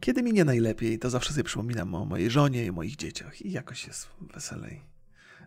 [0.00, 3.52] kiedy mi nie najlepiej, to zawsze sobie przypominam o mojej żonie i moich dzieciach i
[3.52, 4.80] jakoś jest weselej.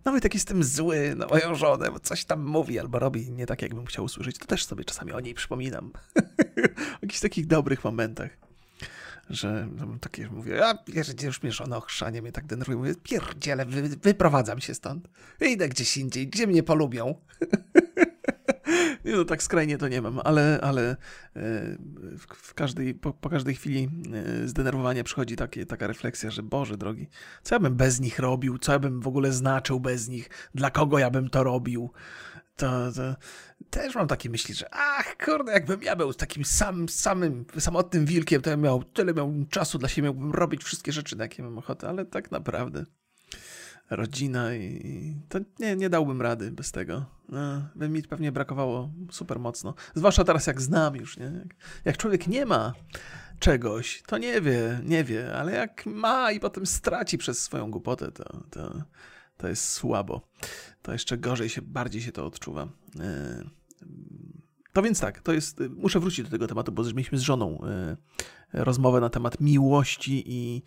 [0.05, 3.61] Nawet jak jestem zły na moją żonę, bo coś tam mówi albo robi nie tak,
[3.61, 5.91] jakbym chciał usłyszeć, to też sobie czasami o niej przypominam.
[6.99, 8.29] w jakichś takich dobrych momentach.
[9.29, 12.77] Że no, takie mówię, a pierdzie, już mnie żona ochrzanie mnie tak denerwuje.
[12.77, 15.07] Mówię, pierdziele, wy, wyprowadzam się stąd.
[15.41, 17.15] Idę gdzieś indziej, gdzie mnie polubią.
[19.05, 20.95] Nie, no tak skrajnie to nie mam, ale, ale e,
[22.27, 23.89] w każdej, po, po każdej chwili
[24.43, 27.09] e, zdenerwowania przychodzi takie, taka refleksja, że Boże drogi,
[27.43, 30.71] co ja bym bez nich robił, co ja bym w ogóle znaczył bez nich, dla
[30.71, 31.91] kogo ja bym to robił.
[32.55, 33.15] To, to
[33.69, 38.41] też mam takie myśli, że ach, kurde, jakbym ja był takim sam, samym, samotnym wilkiem,
[38.41, 41.57] to ja miał tyle miał czasu dla siebie, mógłbym robić wszystkie rzeczy, na jakie mam
[41.57, 42.85] ochotę, ale tak naprawdę
[43.89, 47.05] rodzina i to nie, nie dałbym rady bez tego.
[47.29, 49.73] No, by mi pewnie brakowało super mocno.
[49.95, 51.31] Zwłaszcza teraz jak znam już, nie?
[51.85, 52.73] Jak, człowiek nie ma
[53.39, 58.11] czegoś, to nie wie, nie wie, ale jak ma i potem straci przez swoją głupotę,
[58.11, 58.83] to, to,
[59.37, 60.21] to jest słabo.
[60.81, 62.67] To jeszcze gorzej się, bardziej się to odczuwa.
[62.95, 63.49] Yy.
[64.73, 67.61] To więc tak, to jest, muszę wrócić do tego tematu, bo mieliśmy z żoną
[68.53, 70.61] yy, rozmowę na temat miłości i,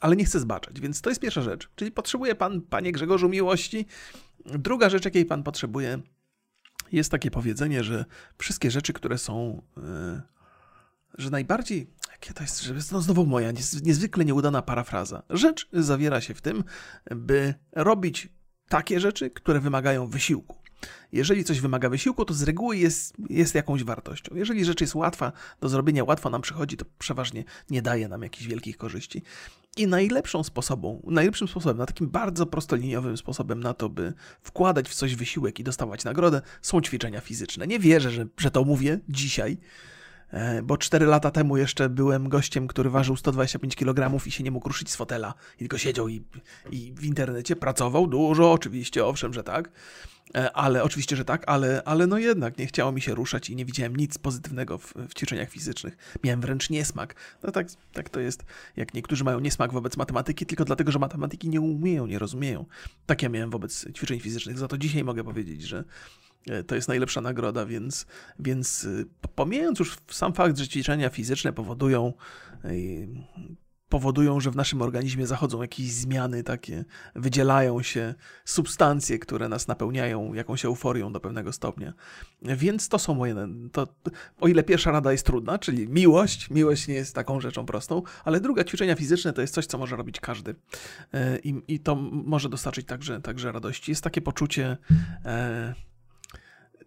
[0.00, 1.70] ale nie chcę zbaczać, więc to jest pierwsza rzecz.
[1.74, 3.86] Czyli potrzebuje pan, panie Grzegorzu, miłości.
[4.46, 5.98] Druga rzecz, jakiej pan potrzebuje,
[6.92, 8.04] jest takie powiedzenie, że
[8.38, 9.62] wszystkie rzeczy, które są,
[11.18, 11.86] że najbardziej
[12.20, 15.22] Jakie to jest, że jest no znowu moja niezwykle nieudana parafraza.
[15.30, 16.64] Rzecz zawiera się w tym,
[17.10, 18.28] by robić
[18.68, 20.59] takie rzeczy, które wymagają wysiłku.
[21.12, 24.34] Jeżeli coś wymaga wysiłku, to z reguły jest, jest jakąś wartością.
[24.34, 28.46] Jeżeli rzecz jest łatwa do zrobienia, łatwo nam przychodzi, to przeważnie nie daje nam jakichś
[28.46, 29.22] wielkich korzyści.
[29.76, 34.12] I najlepszą sposobą, najlepszym sposobem, na takim bardzo prostoliniowym sposobem na to, by
[34.42, 37.66] wkładać w coś wysiłek i dostawać nagrodę, są ćwiczenia fizyczne.
[37.66, 39.58] Nie wierzę, że, że to mówię dzisiaj,
[40.30, 44.50] E, bo 4 lata temu jeszcze byłem gościem, który ważył 125 kg i się nie
[44.50, 45.34] mógł ruszyć z fotela.
[45.58, 46.22] Tylko siedział i,
[46.70, 49.70] i w internecie pracował dużo, oczywiście, owszem, że tak.
[50.34, 53.56] E, ale oczywiście, że tak, ale, ale no jednak nie chciało mi się ruszać i
[53.56, 55.96] nie widziałem nic pozytywnego w, w ćwiczeniach fizycznych.
[56.24, 57.14] Miałem wręcz niesmak.
[57.42, 58.44] No tak, tak to jest,
[58.76, 62.66] jak niektórzy mają niesmak wobec matematyki, tylko dlatego, że matematyki nie umieją, nie rozumieją.
[63.06, 64.58] Tak ja miałem wobec ćwiczeń fizycznych.
[64.58, 65.84] Za to dzisiaj mogę powiedzieć, że
[66.46, 68.06] E, to jest najlepsza nagroda, więc,
[68.38, 72.12] więc y, pomijając już sam fakt, że ćwiczenia fizyczne powodują
[72.64, 73.08] y,
[73.90, 80.34] powodują, że w naszym organizmie zachodzą jakieś zmiany takie, wydzielają się substancje, które nas napełniają
[80.34, 81.92] jakąś euforią do pewnego stopnia.
[82.42, 83.34] Więc to są moje,
[83.72, 83.88] to,
[84.40, 88.40] o ile pierwsza rada jest trudna, czyli miłość, miłość nie jest taką rzeczą prostą, ale
[88.40, 90.54] druga, ćwiczenia fizyczne to jest coś, co może robić każdy
[91.14, 93.90] e, i, i to może dostarczyć także, także radości.
[93.90, 94.76] Jest takie poczucie
[95.24, 95.74] e,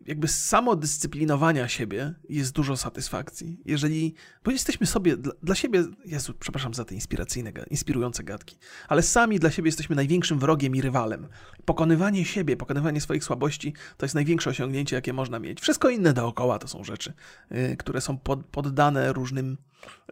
[0.06, 3.60] jakby samodyscyplinowania siebie jest dużo satysfakcji.
[3.66, 4.14] Jeżeli,
[4.44, 9.40] bo jesteśmy sobie, dla, dla, siebie, Jezu, przepraszam za te inspiracyjne, inspirujące gadki, ale sami
[9.40, 11.28] dla siebie jesteśmy największym wrogiem i rywalem.
[11.66, 15.62] Pokonywanie siebie, pokonywanie swoich słabości to jest największe osiągnięcie, jakie można mieć.
[15.62, 17.14] Wszystko inne dookoła to są rzeczy,
[17.52, 19.58] yy, które są pod, poddane różnym,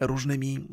[0.01, 0.67] różnymi...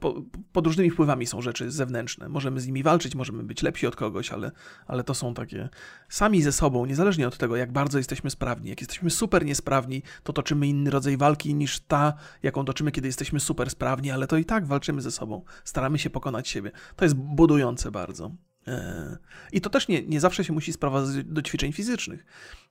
[0.00, 0.22] Po,
[0.52, 2.28] pod różnymi wpływami są rzeczy zewnętrzne.
[2.28, 4.50] Możemy z nimi walczyć, możemy być lepsi od kogoś, ale,
[4.86, 5.68] ale to są takie
[6.08, 8.70] sami ze sobą, niezależnie od tego, jak bardzo jesteśmy sprawni.
[8.70, 13.40] Jak jesteśmy super niesprawni, to toczymy inny rodzaj walki niż ta, jaką toczymy, kiedy jesteśmy
[13.40, 15.44] super sprawni, ale to i tak walczymy ze sobą.
[15.64, 16.70] Staramy się pokonać siebie.
[16.96, 18.30] To jest budujące bardzo.
[18.66, 19.16] E,
[19.52, 22.24] I to też nie, nie zawsze się musi sprowadzać do ćwiczeń fizycznych.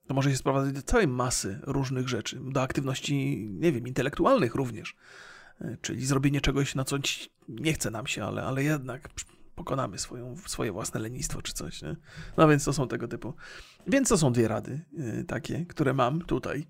[0.08, 4.96] To może się sprowadzać do całej masy różnych rzeczy, do aktywności, nie wiem, intelektualnych również.
[5.62, 6.98] E, czyli zrobienie czegoś, na co
[7.48, 9.10] nie chce nam się, ale, ale jednak
[9.56, 11.82] pokonamy swoją, swoje własne lenistwo czy coś.
[11.82, 11.96] Nie?
[12.38, 13.34] No więc to są tego typu.
[13.88, 16.68] Więc to są dwie rady yy, takie, które mam tutaj.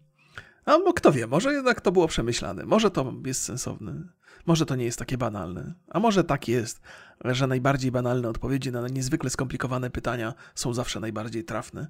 [0.65, 4.07] A kto wie, może jednak to było przemyślane, może to jest sensowne,
[4.45, 6.81] może to nie jest takie banalne, a może tak jest,
[7.25, 11.87] że najbardziej banalne odpowiedzi na niezwykle skomplikowane pytania są zawsze najbardziej trafne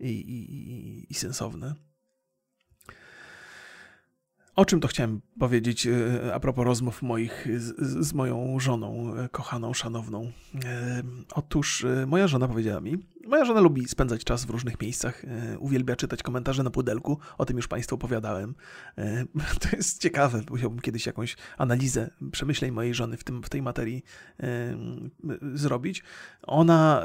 [0.00, 1.74] i, i, i, i sensowne.
[4.56, 9.28] O czym to chciałem powiedzieć e, a propos rozmów moich z, z, moją żoną, e,
[9.28, 10.32] kochaną, szanowną?
[10.64, 11.02] E,
[11.34, 15.22] otóż moja żona powiedziała mi, moja żona lubi spędzać czas w różnych miejscach,
[15.58, 18.54] uwielbia czytać komentarze na pudelku, o tym już Państwu opowiadałem.
[19.60, 24.04] To jest ciekawe, musiałbym kiedyś jakąś analizę przemyśleń mojej żony w, tym, w tej materii
[25.54, 26.02] zrobić.
[26.42, 27.02] Ona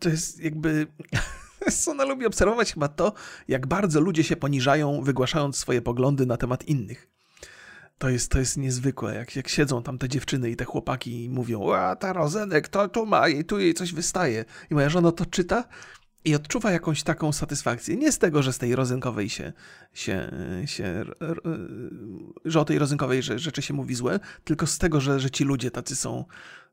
[0.00, 0.86] to jest jakby
[1.90, 3.12] Ona lubi obserwować chyba to,
[3.48, 7.08] jak bardzo ludzie się poniżają, wygłaszając swoje poglądy na temat innych.
[7.98, 11.30] To jest, to jest niezwykłe, jak, jak siedzą tam te dziewczyny i te chłopaki i
[11.30, 14.44] mówią, a ta Rozenek to tu ma i tu jej coś wystaje.
[14.70, 15.64] I moja żona to czyta
[16.24, 17.96] i odczuwa jakąś taką satysfakcję.
[17.96, 19.52] Nie z tego, że z tej rozynkowej się,
[19.92, 20.30] się,
[20.64, 21.04] się
[22.44, 25.70] że o tej rozynkowej rzeczy się mówi złe, tylko z tego, że, że ci ludzie
[25.70, 26.24] tacy są,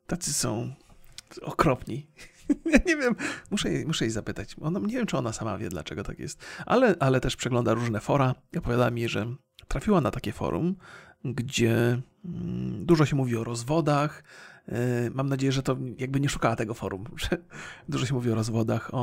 [0.08, 0.74] tacy są
[1.42, 2.08] okropni.
[2.74, 3.16] Ja nie wiem,
[3.52, 4.56] muszę jej, muszę jej zapytać.
[4.62, 6.46] Ona, nie wiem, czy ona sama wie, dlaczego tak jest.
[6.66, 9.36] Ale, ale też przegląda różne fora i opowiada mi, że
[9.68, 10.76] trafiła na takie forum,
[11.26, 14.24] gdzie mm, dużo się mówi o rozwodach.
[14.68, 17.04] E, mam nadzieję, że to jakby nie szukała tego forum,
[17.90, 19.00] dużo się mówi o rozwodach, o,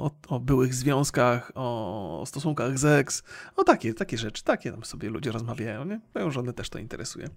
[0.00, 3.22] o, o byłych związkach, o, stosunkach z ex,
[3.56, 6.00] o takie, takie rzeczy, takie tam sobie ludzie rozmawiają, nie?
[6.14, 7.28] Moją żonę też to interesuje.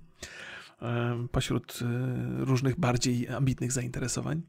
[1.31, 4.41] Pośród e, różnych bardziej ambitnych zainteresowań.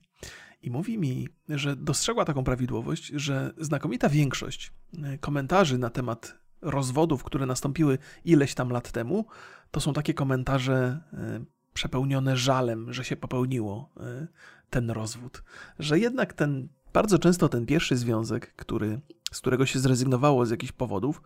[0.62, 4.72] I mówi mi, że dostrzegła taką prawidłowość, że znakomita większość
[5.20, 9.26] komentarzy na temat rozwodów, które nastąpiły ileś tam lat temu,
[9.70, 11.44] to są takie komentarze e,
[11.74, 14.26] przepełnione żalem, że się popełniło e,
[14.70, 15.42] ten rozwód.
[15.78, 19.00] Że jednak ten, bardzo często ten pierwszy związek, który,
[19.32, 21.22] z którego się zrezygnowało z jakichś powodów,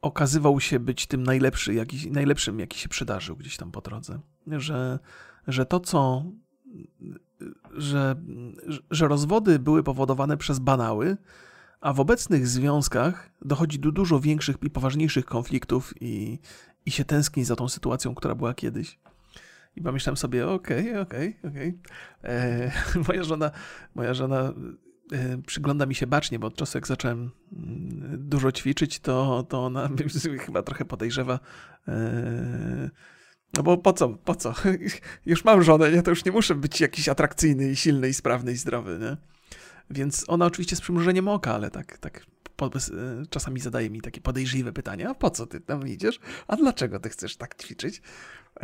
[0.00, 4.20] okazywał się być tym najlepszy, najlepszym, jaki się przydarzył gdzieś tam po drodze.
[4.46, 4.98] Że,
[5.46, 6.24] że to, co.
[7.76, 8.16] Że,
[8.90, 11.16] że rozwody były powodowane przez banały,
[11.80, 16.38] a w obecnych związkach dochodzi do dużo większych i poważniejszych konfliktów i,
[16.86, 18.98] i się tęskni za tą sytuacją, która była kiedyś.
[19.76, 21.78] I pomyślałem sobie, okej, okej, okej.
[22.24, 22.72] E,
[23.08, 23.50] moja żona,
[23.94, 24.52] moja żona
[25.12, 29.64] e, przygląda mi się bacznie, bo od czasu jak zacząłem mm, dużo ćwiczyć, to, to
[29.64, 29.88] ona
[30.46, 31.40] chyba trochę podejrzewa.
[31.88, 32.90] E,
[33.56, 34.54] no bo po co, po co?
[35.26, 36.02] Już mam żonę, nie?
[36.02, 39.16] To już nie muszę być jakiś atrakcyjny i silny i sprawny i zdrowy, nie?
[39.90, 42.26] Więc ona oczywiście z przymrużeniem oka, ale tak, tak
[43.30, 45.10] czasami zadaje mi takie podejrzliwe pytania.
[45.10, 46.20] A po co ty tam idziesz?
[46.48, 48.02] A dlaczego ty chcesz tak ćwiczyć?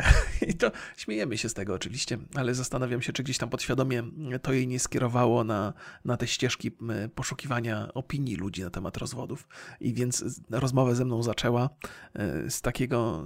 [0.50, 4.02] I to śmiejemy się z tego oczywiście, ale zastanawiam się, czy gdzieś tam podświadomie
[4.42, 5.72] to jej nie skierowało na,
[6.04, 6.70] na te ścieżki
[7.14, 9.48] poszukiwania opinii ludzi na temat rozwodów.
[9.80, 11.70] I więc rozmowę ze mną zaczęła
[12.14, 13.24] e, z takiego,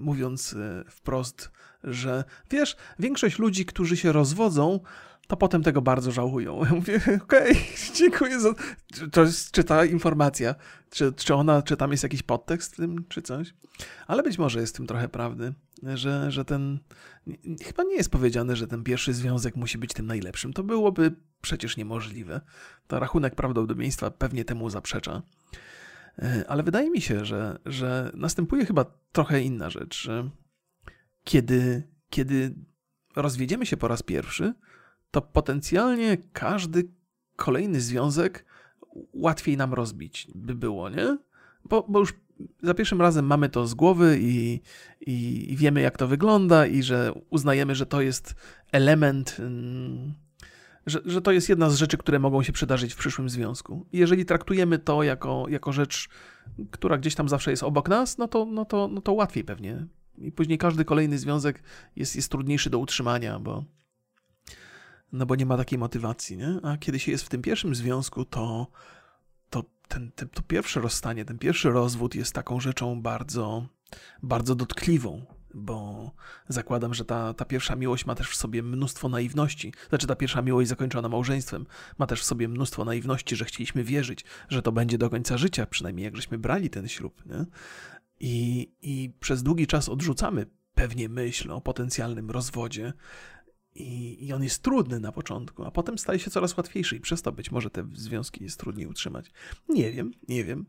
[0.00, 1.50] mówiąc e, wprost,
[1.84, 4.80] że wiesz, większość ludzi, którzy się rozwodzą,
[5.30, 6.64] to potem tego bardzo żałują.
[6.64, 7.56] Ja mówię, okej, okay,
[7.98, 8.54] dziękuję za...
[9.12, 10.54] To jest, czy ta informacja,
[10.90, 13.54] czy, czy ona, czy tam jest jakiś podtekst w tym, czy coś?
[14.06, 16.78] Ale być może jest w tym trochę prawdy, że, że ten...
[17.62, 20.52] Chyba nie jest powiedziane, że ten pierwszy związek musi być tym najlepszym.
[20.52, 22.40] To byłoby przecież niemożliwe.
[22.86, 25.22] To rachunek prawdopodobieństwa pewnie temu zaprzecza.
[26.18, 30.30] E, ale wydaje mi się, że, że następuje chyba trochę inna rzecz, że
[31.24, 32.54] kiedy, kiedy
[33.16, 34.54] rozwiedziemy się po raz pierwszy,
[35.10, 36.88] to potencjalnie każdy
[37.36, 38.44] kolejny związek
[39.12, 41.18] łatwiej nam rozbić by było, nie?
[41.64, 42.14] Bo, bo już
[42.62, 44.60] za pierwszym razem mamy to z głowy i,
[45.00, 48.34] i, wiemy, jak to wygląda, i że uznajemy, że to jest
[48.72, 50.14] element, mm,
[50.86, 53.86] że, że to jest jedna z rzeczy, które mogą się przydarzyć w przyszłym związku.
[53.92, 56.08] I jeżeli traktujemy to jako, jako rzecz,
[56.70, 59.86] która gdzieś tam zawsze jest obok nas, no to, no to, no to łatwiej pewnie.
[60.18, 61.62] I później każdy kolejny związek
[61.96, 63.64] jest, jest trudniejszy do utrzymania, bo,
[65.12, 66.60] no bo nie ma takiej motywacji, nie?
[66.62, 68.66] A kiedy się jest w tym pierwszym związku, to,
[69.50, 73.66] to ten, ten, to pierwsze rozstanie, ten pierwszy rozwód jest taką rzeczą bardzo,
[74.22, 76.10] bardzo dotkliwą, bo
[76.48, 79.72] zakładam, że ta, ta pierwsza miłość ma też w sobie mnóstwo naiwności.
[79.88, 81.66] Znaczy, ta pierwsza miłość zakończona małżeństwem
[81.98, 85.66] ma też w sobie mnóstwo naiwności, że chcieliśmy wierzyć, że to będzie do końca życia,
[85.66, 87.26] przynajmniej jak żeśmy brali ten ślub.
[87.26, 87.44] Nie?
[88.20, 92.92] I, I przez długi czas odrzucamy pewnie myśl o potencjalnym rozwodzie,
[93.74, 97.22] i, I on jest trudny na początku, a potem staje się coraz łatwiejszy i przez
[97.22, 99.30] to być może te związki jest trudniej utrzymać.
[99.68, 100.66] Nie wiem, nie wiem,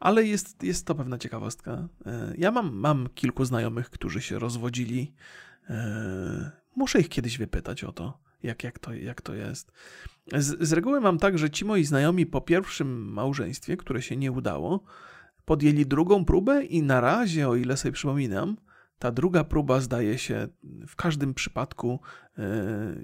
[0.00, 1.88] ale jest, jest to pewna ciekawostka.
[2.06, 5.12] E, ja mam, mam kilku znajomych, którzy się rozwodzili.
[5.70, 9.72] E, muszę ich kiedyś wypytać o to, jak, jak, to, jak to jest.
[10.32, 14.32] Z, z reguły mam tak, że ci moi znajomi po pierwszym małżeństwie, które się nie
[14.32, 14.84] udało,
[15.44, 18.56] podjęli drugą próbę i na razie, o ile sobie przypominam,
[19.00, 20.48] ta druga próba zdaje się
[20.86, 22.00] w każdym przypadku
[22.38, 22.44] yy,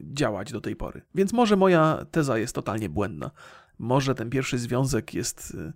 [0.03, 1.03] działać do tej pory.
[1.15, 3.31] Więc może moja teza jest totalnie błędna.
[3.79, 5.55] Może ten pierwszy związek jest.
[5.55, 5.73] Yy,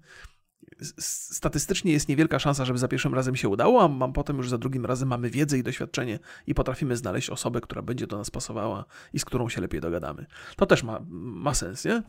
[0.98, 4.58] statystycznie jest niewielka szansa, żeby za pierwszym razem się udało, a mam potem już za
[4.58, 8.84] drugim razem mamy wiedzę i doświadczenie i potrafimy znaleźć osobę, która będzie do nas pasowała
[9.12, 10.26] i z którą się lepiej dogadamy.
[10.56, 12.02] To też ma, ma sens, nie?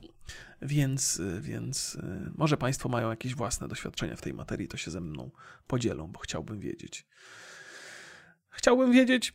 [0.61, 1.97] Więc, więc
[2.35, 5.31] może Państwo mają jakieś własne doświadczenia w tej materii, to się ze mną
[5.67, 7.07] podzielą, bo chciałbym wiedzieć.
[8.51, 9.33] Chciałbym wiedzieć,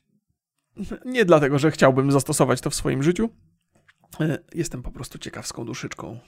[1.05, 3.31] nie dlatego, że chciałbym zastosować to w swoim życiu.
[4.21, 6.19] E, jestem po prostu ciekawską duszyczką.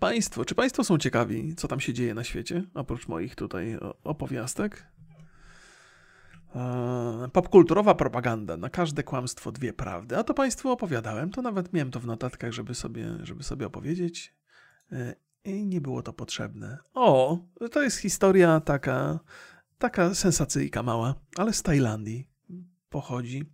[0.00, 4.86] Państwo, czy Państwo są ciekawi, co tam się dzieje na świecie, oprócz moich tutaj opowiastek?
[6.56, 8.56] E, popkulturowa propaganda.
[8.56, 10.16] Na każde kłamstwo dwie prawdy.
[10.16, 14.34] A to Państwu opowiadałem, to nawet miałem to w notatkach, żeby sobie, żeby sobie opowiedzieć.
[14.92, 16.78] E, I nie było to potrzebne.
[16.94, 17.38] O,
[17.72, 19.18] to jest historia taka
[19.80, 22.28] Taka sensacyjka mała, ale z Tajlandii
[22.90, 23.44] pochodzi.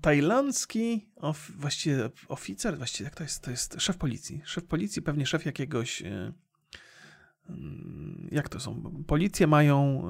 [0.00, 3.42] tajlandzki, of, właściwie oficer, właściwie jak to jest?
[3.42, 4.42] To jest szef policji.
[4.44, 6.02] Szef policji, pewnie szef jakiegoś.
[6.02, 6.32] E,
[7.48, 9.04] mm, jak to są?
[9.06, 10.02] Policje mają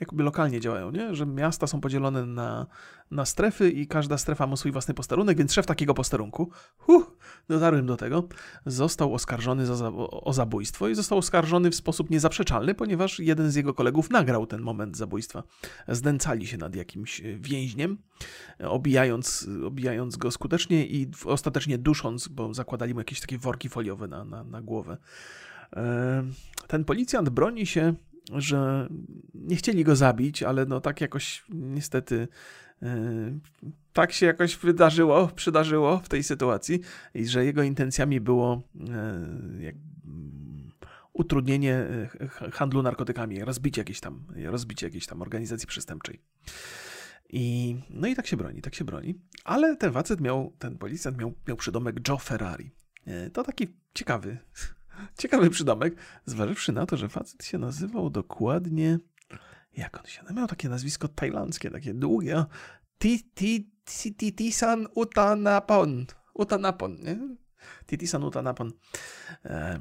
[0.00, 1.14] jakby lokalnie działają, nie?
[1.14, 2.66] że miasta są podzielone na,
[3.10, 7.16] na strefy i każda strefa ma swój własny posterunek, więc szef takiego posterunku, huh,
[7.48, 8.28] dotarłem do tego,
[8.66, 13.74] został oskarżony za, o, zabójstwo i został oskarżony w sposób niezaprzeczalny, ponieważ jeden z jego
[13.74, 15.42] kolegów nagrał ten moment zabójstwa.
[15.88, 17.98] Zdęcali się nad jakimś więźniem,
[18.58, 24.24] obijając, obijając go skutecznie i ostatecznie dusząc, bo zakładali mu jakieś takie worki foliowe na,
[24.24, 24.96] na, na głowę.
[26.66, 27.94] Ten policjant broni się
[28.32, 28.88] że
[29.34, 32.28] nie chcieli go zabić, ale no tak jakoś niestety
[32.82, 32.88] yy,
[33.92, 36.80] tak się jakoś wydarzyło, przydarzyło w tej sytuacji
[37.14, 39.74] i że jego intencjami było yy, jak,
[41.12, 46.20] utrudnienie e, handlu narkotykami, rozbicie jakiejś tam, rozbicie jakiejś tam organizacji przestępczej.
[47.30, 49.14] I, no i tak się broni, tak się broni.
[49.44, 52.70] Ale ten facet miał, ten policjant miał, miał przydomek Joe Ferrari.
[53.32, 54.38] To taki ciekawy,
[55.18, 58.98] Ciekawy przydomek, zważywszy na to, że facet się nazywał dokładnie.
[59.76, 60.36] Jak on się nazywał?
[60.40, 62.44] Miał takie nazwisko tajlandzkie, takie długie.
[64.16, 66.06] Titisan Utanapon.
[66.34, 67.18] Utanapon, nie?
[67.86, 68.72] Titisan Utanapon.
[69.44, 69.78] E, e,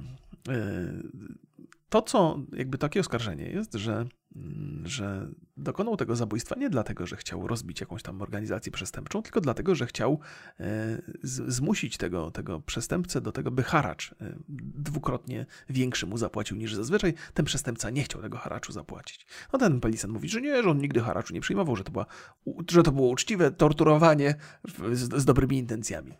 [1.94, 5.28] to, co jakby takie oskarżenie jest, że Mm, że
[5.58, 9.86] dokonał tego zabójstwa nie dlatego, że chciał rozbić jakąś tam organizację przestępczą, tylko dlatego, że
[9.86, 10.20] chciał
[10.60, 10.66] e,
[11.24, 17.14] zmusić tego, tego przestępcę do tego, by haracz e, dwukrotnie większy mu zapłacił niż zazwyczaj.
[17.34, 19.28] Ten przestępca nie chciał tego haraczu zapłacić.
[19.54, 22.06] No ten policjant mówi, że nie, że on nigdy haraczu nie przyjmował, że to, była,
[22.72, 24.36] że to było uczciwe torturowanie
[24.92, 26.14] z, z dobrymi intencjami.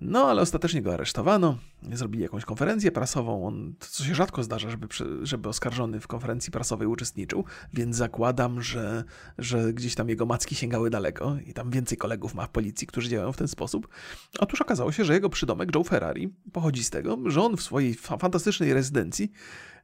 [0.00, 1.58] No, ale ostatecznie go aresztowano,
[1.92, 4.88] zrobili jakąś konferencję prasową, on, co się rzadko zdarza, żeby,
[5.22, 9.04] żeby oskarżony w konferencji prasowej uczestniczył, więc zakładam, że,
[9.38, 13.08] że gdzieś tam jego macki sięgały daleko i tam więcej kolegów ma w policji, którzy
[13.08, 13.88] działają w ten sposób.
[14.38, 17.94] Otóż okazało się, że jego przydomek Joe Ferrari pochodzi z tego, że on w swojej
[17.94, 19.32] fantastycznej rezydencji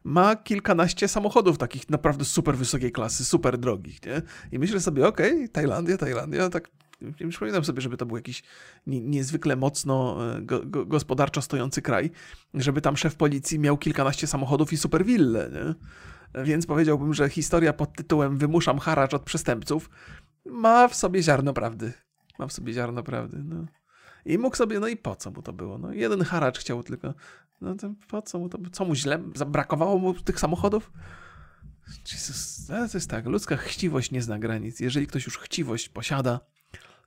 [0.05, 4.23] ma kilkanaście samochodów takich naprawdę super wysokiej klasy, super drogich, nie?
[4.53, 6.69] I myślę sobie, okej, okay, Tajlandia, Tajlandia, tak
[7.01, 8.43] nie przypominam sobie, żeby to był jakiś
[8.87, 12.11] niezwykle mocno e, go, go, gospodarczo stojący kraj,
[12.55, 15.75] żeby tam szef policji miał kilkanaście samochodów i super wille, nie?
[16.45, 19.91] Więc powiedziałbym, że historia pod tytułem Wymuszam haracz od przestępców
[20.45, 21.93] ma w sobie ziarno prawdy.
[22.39, 23.67] Ma w sobie ziarno prawdy, no.
[24.27, 25.79] I mógł sobie, no i po co mu to było?
[25.79, 27.15] No, jeden haracz chciał tylko.
[27.61, 29.19] No to po co mu to Co mu źle?
[29.47, 30.93] Brakowało mu tych samochodów?
[32.13, 34.81] Jezus, to jest tak, ludzka chciwość nie zna granic.
[34.81, 36.41] Jeżeli ktoś już chciwość posiada,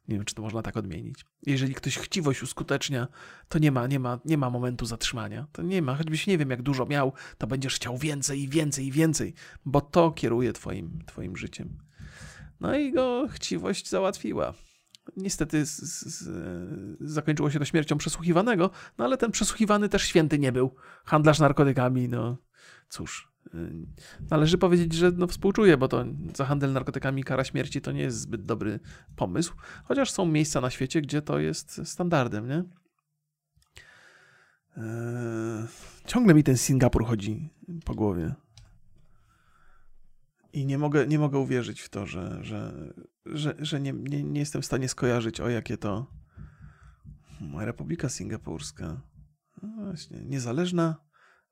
[0.07, 1.25] nie wiem, czy to można tak odmienić.
[1.45, 3.07] Jeżeli ktoś chciwość uskutecznia,
[3.47, 5.47] to nie ma, nie ma, nie ma momentu zatrzymania.
[5.51, 8.87] To nie ma, choćbyś nie wiem, jak dużo miał, to będziesz chciał więcej i więcej
[8.87, 9.33] i więcej,
[9.65, 11.77] bo to kieruje twoim, twoim życiem.
[12.59, 14.53] No i go chciwość załatwiła.
[15.17, 16.29] Niestety z, z,
[16.99, 20.75] zakończyło się to śmiercią przesłuchiwanego, no ale ten przesłuchiwany też święty nie był.
[21.05, 22.37] Handlarz narkotykami, no
[22.89, 23.32] cóż,
[24.31, 28.19] należy powiedzieć, że no współczuję, bo to za handel narkotykami kara śmierci to nie jest
[28.19, 28.79] zbyt dobry
[29.15, 32.63] pomysł, chociaż są miejsca na świecie, gdzie to jest standardem, nie?
[34.77, 35.67] Eee,
[36.05, 37.49] ciągle mi ten Singapur chodzi
[37.85, 38.35] po głowie.
[40.53, 42.93] I nie mogę, nie mogę uwierzyć w to, że, że,
[43.25, 46.07] że, że nie, nie, nie jestem w stanie skojarzyć, o jakie to.
[47.57, 49.01] Republika Singapurska.
[49.61, 50.95] No właśnie, niezależna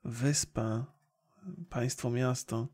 [0.04, 0.86] wyspa
[1.70, 2.68] państwo, miasto.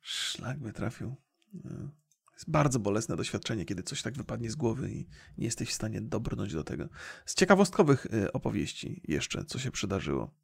[0.00, 1.16] Szlak by trafił.
[1.52, 1.90] No.
[2.32, 6.00] Jest bardzo bolesne doświadczenie, kiedy coś tak wypadnie z głowy i nie jesteś w stanie
[6.00, 6.88] dobrnąć do tego.
[7.26, 10.34] Z ciekawostkowych y, opowieści jeszcze, co się przydarzyło.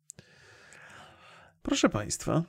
[1.62, 2.42] Proszę Państwa,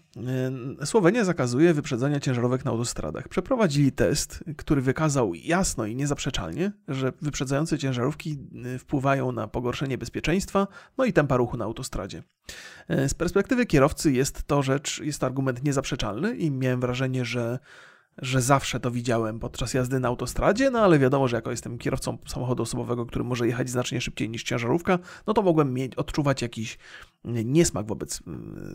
[0.81, 3.27] y, Słowenia zakazuje wyprzedzania ciężarówek na autostradach.
[3.27, 8.37] Przeprowadzili test, który wykazał jasno i niezaprzeczalnie, że wyprzedzające ciężarówki
[8.75, 12.23] y, wpływają na pogorszenie bezpieczeństwa, no i tempa ruchu na autostradzie.
[12.91, 17.59] Y, z perspektywy kierowcy jest to rzecz, jest to argument niezaprzeczalny i miałem wrażenie, że
[18.17, 22.17] że zawsze to widziałem podczas jazdy na autostradzie, no ale wiadomo, że jako jestem kierowcą
[22.27, 26.77] samochodu osobowego, który może jechać znacznie szybciej niż ciężarówka, no to mogłem mieć, odczuwać jakiś
[27.25, 28.23] niesmak wobec,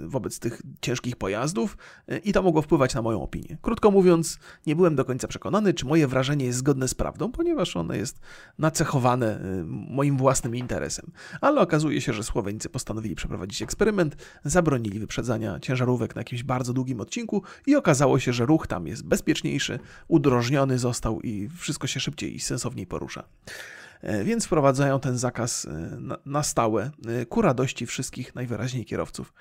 [0.07, 1.77] wobec tych ciężkich pojazdów
[2.25, 3.59] i to mogło wpływać na moją opinię.
[3.63, 7.77] Krótko mówiąc, nie byłem do końca przekonany, czy moje wrażenie jest zgodne z prawdą, ponieważ
[7.77, 8.21] ono jest
[8.59, 11.11] nacechowane y, moim własnym interesem.
[11.41, 17.01] Ale okazuje się, że Słoweńcy postanowili przeprowadzić eksperyment, zabronili wyprzedzania ciężarówek na jakimś bardzo długim
[17.01, 22.37] odcinku i okazało się, że ruch tam jest bezpieczniejszy, udrożniony został i wszystko się szybciej
[22.37, 23.25] i sensowniej porusza.
[24.01, 29.33] E, więc wprowadzają ten zakaz e, na, stałe, e, ku radości wszystkich najwyraźniej kierowców.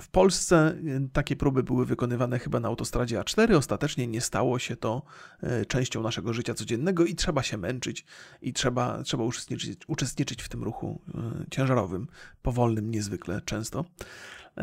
[0.00, 0.74] W Polsce
[1.12, 3.54] takie próby były wykonywane chyba na autostradzie A4.
[3.54, 5.02] Ostatecznie nie stało się to
[5.68, 8.04] częścią naszego życia codziennego i trzeba się męczyć
[8.42, 11.00] i trzeba, trzeba uczestniczyć, uczestniczyć w tym ruchu
[11.50, 12.06] ciężarowym,
[12.42, 13.84] powolnym niezwykle często.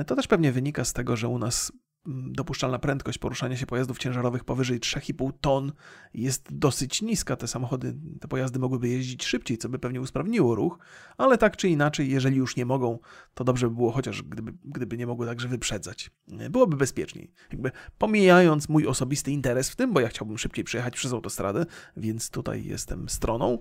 [0.07, 1.71] To też pewnie wynika z tego, że u nas
[2.07, 5.71] dopuszczalna prędkość poruszania się pojazdów ciężarowych powyżej 3,5 ton
[6.13, 7.35] jest dosyć niska.
[7.35, 10.79] Te samochody, te pojazdy mogłyby jeździć szybciej, co by pewnie usprawniło ruch,
[11.17, 12.99] ale tak czy inaczej, jeżeli już nie mogą,
[13.33, 16.11] to dobrze by było chociaż gdyby, gdyby nie mogły także wyprzedzać.
[16.49, 17.31] Byłoby bezpieczniej.
[17.51, 21.65] Jakby pomijając mój osobisty interes w tym, bo ja chciałbym szybciej przejechać przez autostradę,
[21.97, 23.59] więc tutaj jestem stroną,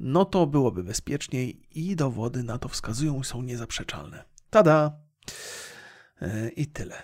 [0.00, 4.24] no to byłoby bezpieczniej i dowody na to wskazują są niezaprzeczalne.
[4.50, 4.92] Tada!
[6.22, 7.02] E, I tyle.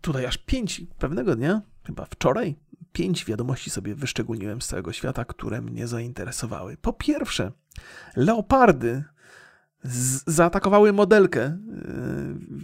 [0.00, 2.56] Tutaj aż pięć, pewnego dnia, chyba wczoraj,
[2.92, 6.76] pięć wiadomości sobie wyszczególniłem z całego świata, które mnie zainteresowały.
[6.76, 7.52] Po pierwsze,
[8.16, 9.04] leopardy
[10.26, 11.58] zaatakowały modelkę e,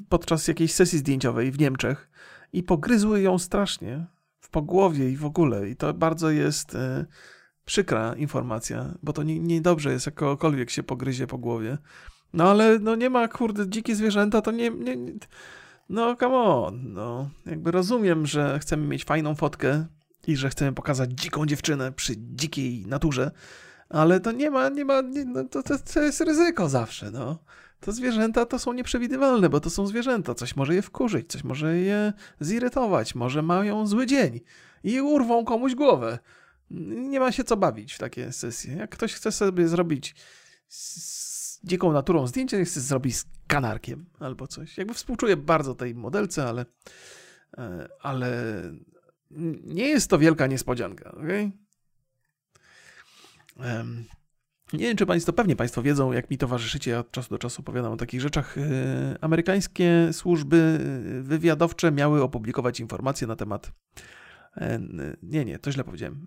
[0.08, 2.10] podczas jakiejś sesji zdjęciowej w Niemczech
[2.52, 4.06] i pogryzły ją strasznie
[4.40, 5.68] w pogłowie i w ogóle.
[5.68, 7.06] I to bardzo jest e,
[7.64, 11.78] przykra informacja, bo to niedobrze nie jest, jak kogokolwiek się pogryzie po głowie.
[12.32, 14.96] No ale no nie ma, kurde, dzikie zwierzęta, to nie, nie
[15.88, 17.30] no, come on, no.
[17.46, 19.86] Jakby rozumiem, że chcemy mieć fajną fotkę
[20.26, 23.30] i że chcemy pokazać dziką dziewczynę przy dzikiej naturze,
[23.88, 27.38] ale to nie ma, nie ma, nie, no, to, to, to jest ryzyko zawsze, no.
[27.80, 30.34] To zwierzęta to są nieprzewidywalne, bo to są zwierzęta.
[30.34, 34.40] Coś może je wkurzyć, coś może je zirytować, może mają zły dzień
[34.84, 36.18] i urwą komuś głowę.
[36.70, 38.76] Nie ma się co bawić w takie sesje.
[38.76, 40.14] Jak ktoś chce sobie zrobić
[41.64, 44.78] dziką naturą zdjęcie, chcę zrobić z kanarkiem albo coś.
[44.78, 46.66] Jakby współczuję bardzo tej modelce, ale,
[47.58, 48.62] e, ale
[49.64, 51.52] nie jest to wielka niespodzianka, okay?
[54.72, 57.60] Nie wiem, czy Państwo, pewnie Państwo wiedzą, jak mi towarzyszycie, ja od czasu do czasu
[57.60, 58.58] opowiadam o takich rzeczach.
[58.58, 60.78] E, amerykańskie służby
[61.22, 63.72] wywiadowcze miały opublikować informacje na temat.
[64.56, 64.80] E,
[65.22, 66.26] nie, nie, to źle powiedziałem.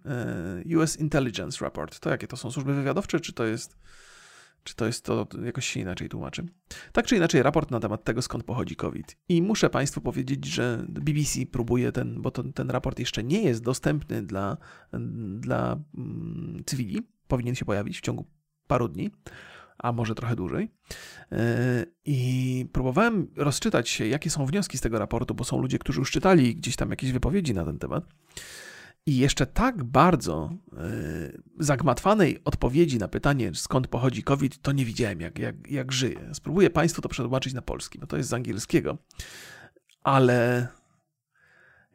[0.77, 1.99] US Intelligence Report.
[1.99, 3.77] To jakie to są służby wywiadowcze, czy to jest
[4.63, 6.45] czy to jest to, jakoś się inaczej tłumaczy?
[6.91, 9.17] Tak czy inaczej, raport na temat tego, skąd pochodzi COVID.
[9.29, 13.63] I muszę Państwu powiedzieć, że BBC próbuje ten, bo to, ten raport jeszcze nie jest
[13.63, 14.57] dostępny dla,
[15.39, 17.01] dla mm, cywili.
[17.27, 18.25] Powinien się pojawić w ciągu
[18.67, 19.11] paru dni,
[19.77, 20.71] a może trochę dłużej.
[21.31, 25.99] E, I próbowałem rozczytać się, jakie są wnioski z tego raportu, bo są ludzie, którzy
[25.99, 28.03] już czytali gdzieś tam jakieś wypowiedzi na ten temat.
[29.05, 35.21] I jeszcze tak bardzo yy, zagmatwanej odpowiedzi na pytanie, skąd pochodzi COVID, to nie widziałem,
[35.21, 36.29] jak, jak, jak żyje.
[36.33, 38.97] Spróbuję Państwu to przetłumaczyć na polski, bo to jest z angielskiego.
[40.03, 40.67] Ale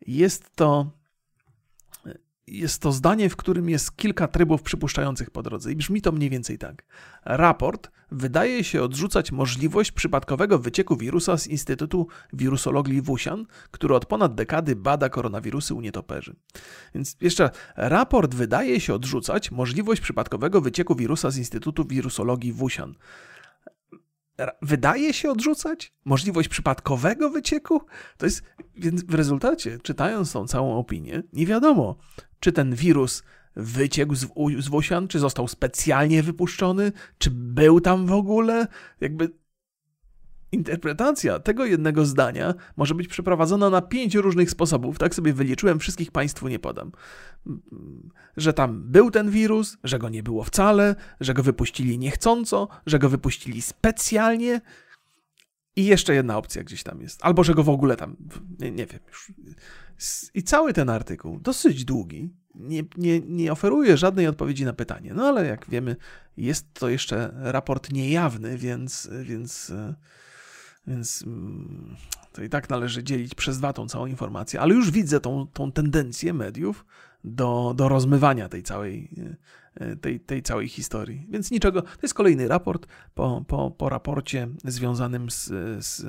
[0.06, 0.90] jest to
[2.46, 6.30] jest to zdanie, w którym jest kilka trybów przypuszczających po drodze i brzmi to mniej
[6.30, 6.84] więcej tak.
[7.24, 14.34] Raport wydaje się odrzucać możliwość przypadkowego wycieku wirusa z Instytutu Wirusologii Wusian, który od ponad
[14.34, 16.36] dekady bada koronawirusy u nietoperzy.
[16.94, 22.94] Więc jeszcze raport wydaje się odrzucać możliwość przypadkowego wycieku wirusa z Instytutu Wirusologii Wusian
[24.62, 27.80] wydaje się odrzucać możliwość przypadkowego wycieku.
[28.18, 28.42] To jest,
[28.76, 31.96] więc w rezultacie, czytając tą całą opinię, nie wiadomo,
[32.40, 33.22] czy ten wirus
[33.56, 34.26] wyciekł z,
[34.58, 34.68] z
[35.08, 38.66] czy został specjalnie wypuszczony, czy był tam w ogóle.
[39.00, 39.30] Jakby
[40.52, 44.98] interpretacja tego jednego zdania może być przeprowadzona na pięć różnych sposobów.
[44.98, 46.92] Tak sobie wyliczyłem, wszystkich Państwu nie podam.
[48.36, 52.98] Że tam był ten wirus, że go nie było wcale, że go wypuścili niechcąco, że
[52.98, 54.60] go wypuścili specjalnie.
[55.76, 57.20] I jeszcze jedna opcja gdzieś tam jest.
[57.22, 58.16] Albo że go w ogóle tam.
[58.58, 59.32] Nie, nie wiem już.
[60.34, 65.14] I cały ten artykuł, dosyć długi, nie, nie, nie oferuje żadnej odpowiedzi na pytanie.
[65.14, 65.96] No ale jak wiemy,
[66.36, 69.72] jest to jeszcze raport niejawny, więc, więc,
[70.86, 71.96] więc mm,
[72.32, 74.60] to i tak należy dzielić przez dwa tą całą informację.
[74.60, 76.84] Ale już widzę tą, tą tendencję mediów
[77.26, 79.10] do, do rozmywania tej całej,
[80.00, 81.26] tej, tej całej historii.
[81.30, 81.82] Więc niczego.
[81.82, 85.44] To jest kolejny raport po, po, po raporcie związanym z,
[85.84, 86.06] z,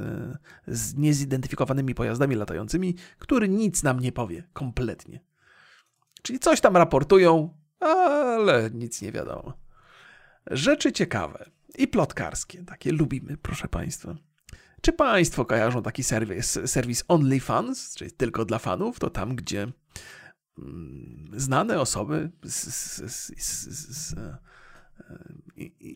[0.67, 5.19] z niezidentyfikowanymi pojazdami latającymi, który nic nam nie powie kompletnie.
[6.21, 7.49] Czyli coś tam raportują,
[7.79, 9.53] ale nic nie wiadomo.
[10.51, 14.15] Rzeczy ciekawe i plotkarskie, takie lubimy, proszę Państwa.
[14.81, 18.99] Czy Państwo kojarzą taki serwis, serwis OnlyFans, czyli tylko dla fanów?
[18.99, 19.67] To tam, gdzie
[21.33, 22.63] znane osoby, z,
[23.11, 24.37] z, z, e,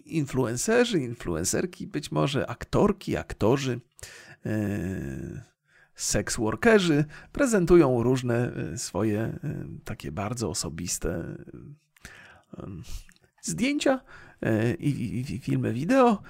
[0.06, 3.80] influencerzy, influencerki, być może aktorki, aktorzy,
[4.46, 5.42] yy,
[6.02, 9.40] seks workerzy prezentują różne e, swoje e,
[9.84, 11.10] takie bardzo osobiste
[12.58, 12.68] e,
[13.42, 14.02] zdjęcia
[14.80, 16.22] i, filmy wideo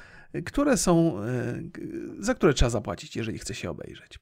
[0.45, 1.15] które są,
[2.19, 4.19] za które trzeba zapłacić, jeżeli chce się obejrzeć.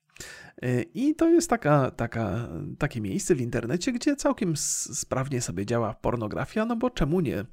[0.94, 2.48] I to jest taka, taka,
[2.78, 7.46] takie miejsce w internecie, gdzie całkiem sprawnie sobie działa pornografia, no bo czemu nie?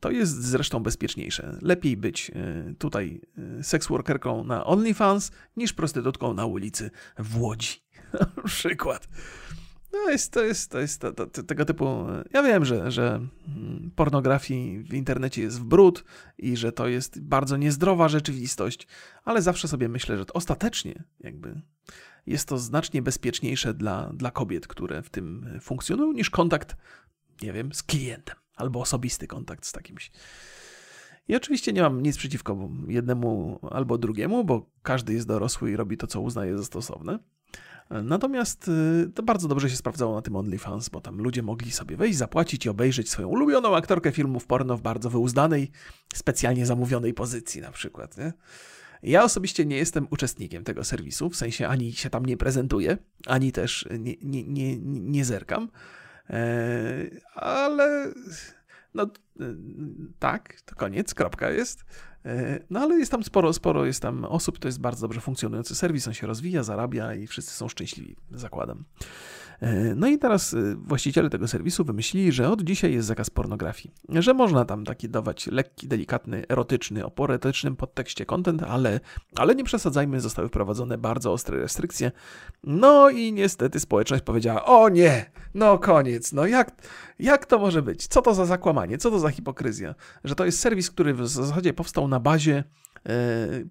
[0.00, 1.58] To jest zresztą bezpieczniejsze.
[1.62, 2.30] Lepiej być
[2.78, 3.20] tutaj
[3.62, 7.84] seksworkerką na OnlyFans niż prostytutką na ulicy w Łodzi.
[8.44, 9.08] Przykład.
[9.94, 12.06] No jest, to jest, to jest to, to, to, tego typu.
[12.32, 16.04] Ja wiem, że, że mm, pornografii w internecie jest w brud
[16.38, 18.86] i że to jest bardzo niezdrowa rzeczywistość,
[19.24, 21.60] ale zawsze sobie myślę, że ostatecznie jakby
[22.26, 26.76] jest to znacznie bezpieczniejsze dla, dla kobiet, które w tym funkcjonują, niż kontakt,
[27.42, 30.10] nie wiem, z klientem albo osobisty kontakt z takimś.
[31.28, 35.96] I oczywiście nie mam nic przeciwko jednemu albo drugiemu, bo każdy jest dorosły i robi
[35.96, 37.18] to, co uznaje za stosowne.
[37.90, 41.96] Natomiast y, to bardzo dobrze się sprawdzało na tym OnlyFans, bo tam ludzie mogli sobie
[41.96, 45.70] wejść, zapłacić i obejrzeć swoją ulubioną aktorkę filmów porno w bardzo wyuzdanej,
[46.14, 48.18] specjalnie zamówionej pozycji na przykład.
[48.18, 48.32] Nie?
[49.02, 53.52] Ja osobiście nie jestem uczestnikiem tego serwisu, w sensie ani się tam nie prezentuję, ani
[53.52, 55.68] też nie, nie, nie, nie zerkam,
[56.30, 56.40] e,
[57.34, 58.12] ale
[58.94, 59.06] no
[60.18, 61.84] tak, to koniec, kropka jest.
[62.24, 65.74] E, no ale jest tam sporo, sporo jest tam osób, to jest bardzo dobrze funkcjonujący
[65.74, 68.84] serwis, on się rozwija, zarabia i wszyscy są szczęśliwi, zakładam.
[69.64, 73.94] E, no i teraz e, właściciele tego serwisu wymyślili, że od dzisiaj jest zakaz pornografii,
[74.08, 79.00] że można tam taki dawać lekki, delikatny, erotyczny, o erotycznym podtekście content, ale,
[79.36, 82.12] ale nie przesadzajmy, zostały wprowadzone bardzo ostre restrykcje.
[82.64, 86.72] No i niestety społeczność powiedziała, o nie, no koniec, no jak,
[87.18, 88.06] jak to może być?
[88.06, 88.98] Co to za zakłamanie?
[88.98, 89.94] Co to za hipokryzja?
[90.24, 92.64] Że to jest serwis, który w zasadzie powstał na bazie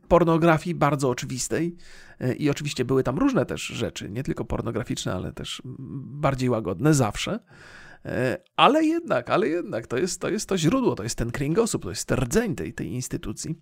[0.08, 1.76] pornografii bardzo oczywistej
[2.20, 5.62] e, i oczywiście były tam różne też rzeczy, nie tylko pornograficzne, ale też
[6.06, 7.40] bardziej łagodne zawsze.
[8.06, 11.84] E, ale jednak, ale jednak to jest to, jest to źródło, to jest ten kręgosłup,
[11.84, 13.56] to jest rdzeń tej, tej instytucji.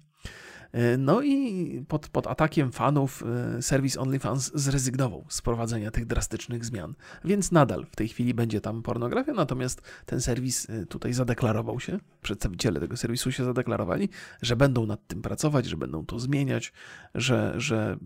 [0.72, 3.24] E, no i pod, pod atakiem fanów
[3.58, 6.96] e, serwis OnlyFans zrezygnował z prowadzenia tych drastycznych zmian.
[7.26, 12.00] Więc nadal w tej chwili będzie tam pornografia, natomiast ten serwis e, tutaj zadeklarował się,
[12.22, 14.10] przedstawiciele tego serwisu się zadeklarowali,
[14.42, 16.74] że będą nad tym pracować, że będą to zmieniać,
[17.16, 17.98] że, że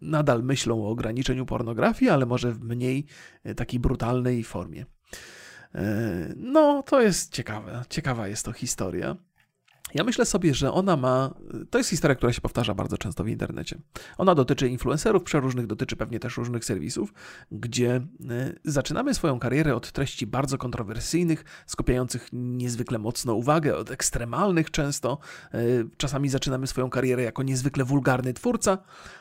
[0.00, 3.06] nadal myślą o ograniczeniu pornografii, ale może w mniej
[3.56, 4.86] takiej brutalnej formie.
[6.36, 7.84] No, to jest ciekawe.
[7.88, 9.16] Ciekawa jest to historia.
[9.94, 11.34] Ja myślę sobie, że ona ma.
[11.70, 13.78] To jest historia, która się powtarza bardzo często w internecie.
[14.18, 17.12] Ona dotyczy influencerów przeróżnych, dotyczy pewnie też różnych serwisów,
[17.52, 18.02] gdzie e,
[18.64, 25.18] zaczynamy swoją karierę od treści bardzo kontrowersyjnych, skupiających niezwykle mocno uwagę, od ekstremalnych często.
[25.52, 25.58] E,
[25.96, 28.78] czasami zaczynamy swoją karierę jako niezwykle wulgarny twórca,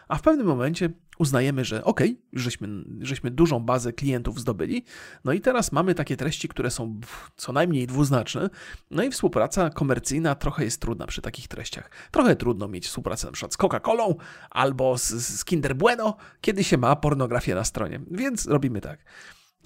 [0.07, 2.01] a w pewnym momencie uznajemy, że ok,
[2.33, 2.67] żeśmy,
[3.01, 4.83] żeśmy dużą bazę klientów zdobyli,
[5.23, 6.99] no i teraz mamy takie treści, które są
[7.35, 8.49] co najmniej dwuznaczne,
[8.91, 11.91] no i współpraca komercyjna trochę jest trudna przy takich treściach.
[12.11, 14.15] Trochę trudno mieć współpracę przykład z Coca-Colą
[14.49, 17.99] albo z, z Kinder Bueno, kiedy się ma pornografię na stronie.
[18.11, 18.99] Więc robimy tak.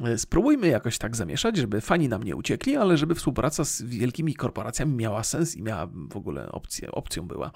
[0.03, 4.33] E, spróbujmy jakoś tak zamieszać, żeby fani nam nie uciekli, ale żeby współpraca z wielkimi
[4.35, 7.51] korporacjami miała sens i miała w ogóle opcję, opcją była.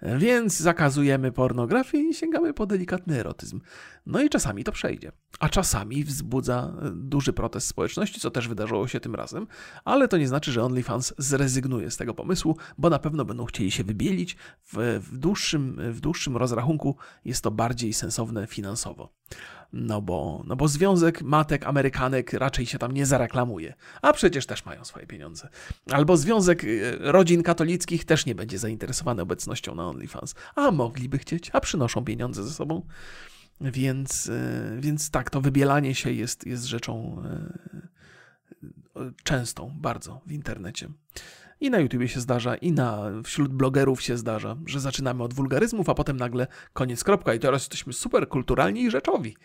[0.00, 3.60] E, więc zakazujemy pornografię i sięgamy po delikatny erotyzm.
[4.06, 5.12] No i czasami to przejdzie.
[5.40, 9.46] A czasami wzbudza e, duży protest społeczności, co też wydarzyło się tym razem,
[9.84, 13.70] ale to nie znaczy, że OnlyFans zrezygnuje z tego pomysłu, bo na pewno będą chcieli
[13.70, 14.36] się wybielić.
[14.72, 19.12] W, w, dłuższym, w dłuższym rozrachunku jest to bardziej sensowne finansowo.
[19.72, 24.64] No bo, no bo Związek Matek Amerykanek raczej się tam nie zareklamuje, a przecież też
[24.64, 25.48] mają swoje pieniądze.
[25.90, 31.50] Albo Związek y, Rodzin Katolickich też nie będzie zainteresowany obecnością na OnlyFans, a mogliby chcieć,
[31.52, 32.82] a przynoszą pieniądze ze sobą.
[33.60, 37.22] Więc, y, więc tak, to wybielanie się jest, jest rzeczą
[38.96, 40.88] y, częstą bardzo w internecie.
[41.60, 45.88] I na YouTubie się zdarza, i na, wśród blogerów się zdarza, że zaczynamy od wulgaryzmów,
[45.88, 47.34] a potem nagle koniec, kropka.
[47.34, 49.36] I teraz jesteśmy super kulturalni i rzeczowi.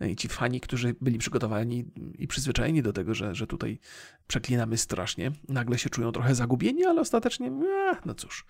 [0.00, 1.84] I ci fani, którzy byli przygotowani
[2.18, 3.78] i przyzwyczajeni do tego, że, że tutaj
[4.26, 7.50] przeklinamy strasznie, nagle się czują trochę zagubieni, ale ostatecznie,
[8.06, 8.46] no cóż,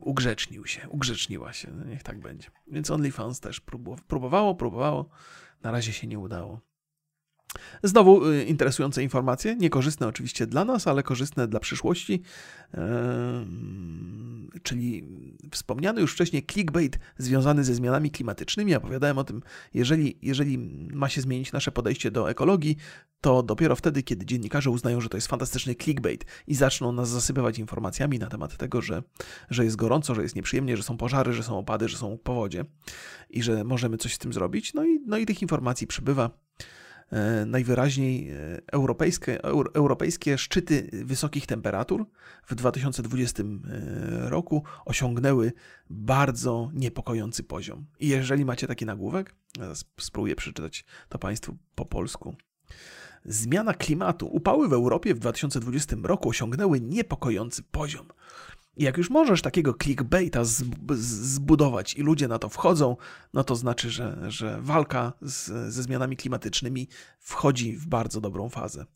[0.00, 2.50] ugrzecznił się, ugrzeczniła się, no niech tak będzie.
[2.66, 3.60] Więc OnlyFans też
[4.06, 5.08] próbowało, próbowało,
[5.62, 6.60] na razie się nie udało.
[7.82, 12.22] Znowu y, interesujące informacje, niekorzystne oczywiście dla nas, ale korzystne dla przyszłości,
[14.62, 15.04] czyli
[15.50, 18.74] wspomniany już wcześniej clickbait związany ze zmianami klimatycznymi.
[18.74, 19.42] Opowiadałem o tym,
[19.74, 20.58] jeżeli, jeżeli
[20.92, 22.76] ma się zmienić nasze podejście do ekologii,
[23.20, 27.58] to dopiero wtedy, kiedy dziennikarze uznają, że to jest fantastyczny clickbait i zaczną nas zasypywać
[27.58, 29.02] informacjami na temat tego, że,
[29.50, 32.64] że jest gorąco, że jest nieprzyjemnie, że są pożary, że są opady, że są powodzie
[33.30, 34.74] i że możemy coś z tym zrobić.
[34.74, 36.45] No i, no i tych informacji przybywa.
[37.10, 38.36] E, najwyraźniej e,
[38.72, 39.42] europejskie,
[39.74, 42.06] europejskie szczyty wysokich temperatur
[42.46, 43.42] w 2020
[44.20, 45.52] roku osiągnęły
[45.90, 47.86] bardzo niepokojący poziom.
[48.00, 49.34] I jeżeli macie taki nagłówek,
[49.98, 52.36] spróbuję przeczytać to Państwu po polsku.
[53.24, 54.26] Zmiana klimatu.
[54.26, 58.06] Upały w Europie w 2020 roku osiągnęły niepokojący poziom.
[58.76, 60.40] I jak już możesz takiego clickbaita
[60.94, 62.96] zbudować i ludzie na to wchodzą,
[63.34, 68.86] no to znaczy, że, że walka z, ze zmianami klimatycznymi wchodzi w bardzo dobrą fazę.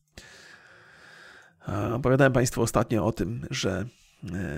[1.93, 3.87] Opowiadałem Państwu ostatnio o tym, że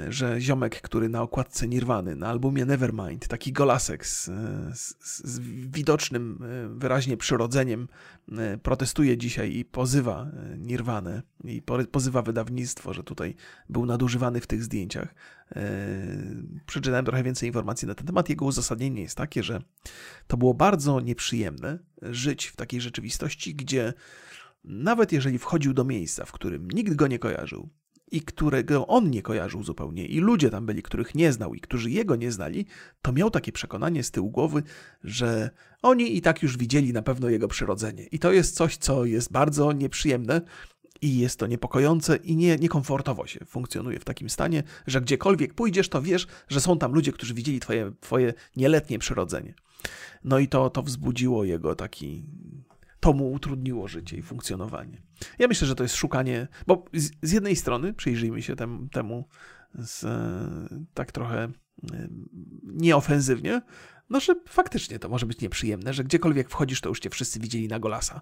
[0.08, 4.24] że ziomek, który na okładce Nirwany, na albumie Nevermind, taki golasek z,
[4.74, 4.94] z,
[5.24, 5.40] z,
[5.70, 7.88] widocznym e, wyraźnie przyrodzeniem,
[8.32, 10.26] e, protestuje dzisiaj i pozywa
[10.58, 13.34] Nirwanę i pozywa wydawnictwo, że tutaj
[13.68, 15.14] był nadużywany w tych zdjęciach.
[16.66, 18.28] Przeczytałem trochę więcej informacji na ten temat.
[18.28, 19.62] Jego uzasadnienie jest takie, że
[20.26, 23.92] to było bardzo nieprzyjemne żyć w takiej rzeczywistości, gdzie
[24.64, 27.68] nawet jeżeli wchodził do miejsca, w którym nikt go nie kojarzył,
[28.12, 31.90] i którego on nie kojarzył zupełnie, i ludzie tam byli, których nie znał i którzy
[31.90, 32.66] jego nie znali,
[33.02, 34.62] to miał takie przekonanie z tyłu głowy,
[35.04, 35.50] że
[35.82, 38.04] oni i tak już widzieli na pewno jego przyrodzenie.
[38.04, 40.40] I to jest coś, co jest bardzo nieprzyjemne
[41.02, 45.88] i jest to niepokojące i nie, niekomfortowo się funkcjonuje w takim stanie, że gdziekolwiek pójdziesz,
[45.88, 49.54] to wiesz, że są tam ludzie, którzy widzieli twoje, twoje nieletnie przyrodzenie.
[50.24, 52.24] No i to, to wzbudziło jego taki
[53.02, 55.02] to mu utrudniło życie i funkcjonowanie.
[55.38, 59.28] Ja myślę, że to jest szukanie, bo z, z jednej strony przyjrzyjmy się temu, temu
[59.74, 60.06] z,
[60.94, 61.48] tak trochę
[62.64, 63.62] nieofensywnie,
[64.10, 67.68] no, że faktycznie to może być nieprzyjemne, że gdziekolwiek wchodzisz, to już cię wszyscy widzieli
[67.68, 68.20] na golasa.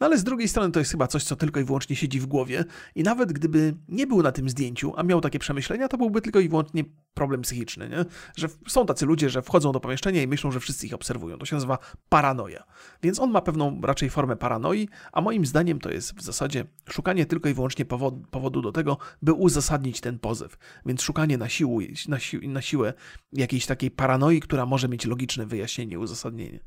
[0.00, 2.26] No ale z drugiej strony to jest chyba coś, co tylko i wyłącznie siedzi w
[2.26, 2.64] głowie
[2.94, 6.40] i nawet gdyby nie był na tym zdjęciu, a miał takie przemyślenia, to byłby tylko
[6.40, 8.04] i wyłącznie problem psychiczny, nie?
[8.36, 11.38] Że są tacy ludzie, że wchodzą do pomieszczenia i myślą, że wszyscy ich obserwują.
[11.38, 11.78] To się nazywa
[12.08, 12.64] paranoia.
[13.02, 17.26] Więc on ma pewną raczej formę paranoi, a moim zdaniem to jest w zasadzie szukanie
[17.26, 20.58] tylko i wyłącznie powodu, powodu do tego, by uzasadnić ten pozew.
[20.86, 22.94] Więc szukanie na, siłę, na, si na siłę
[23.32, 26.60] jakiejś takiej paranoi, która może mieć logiczne wyjaśnienie, uzasadnienie.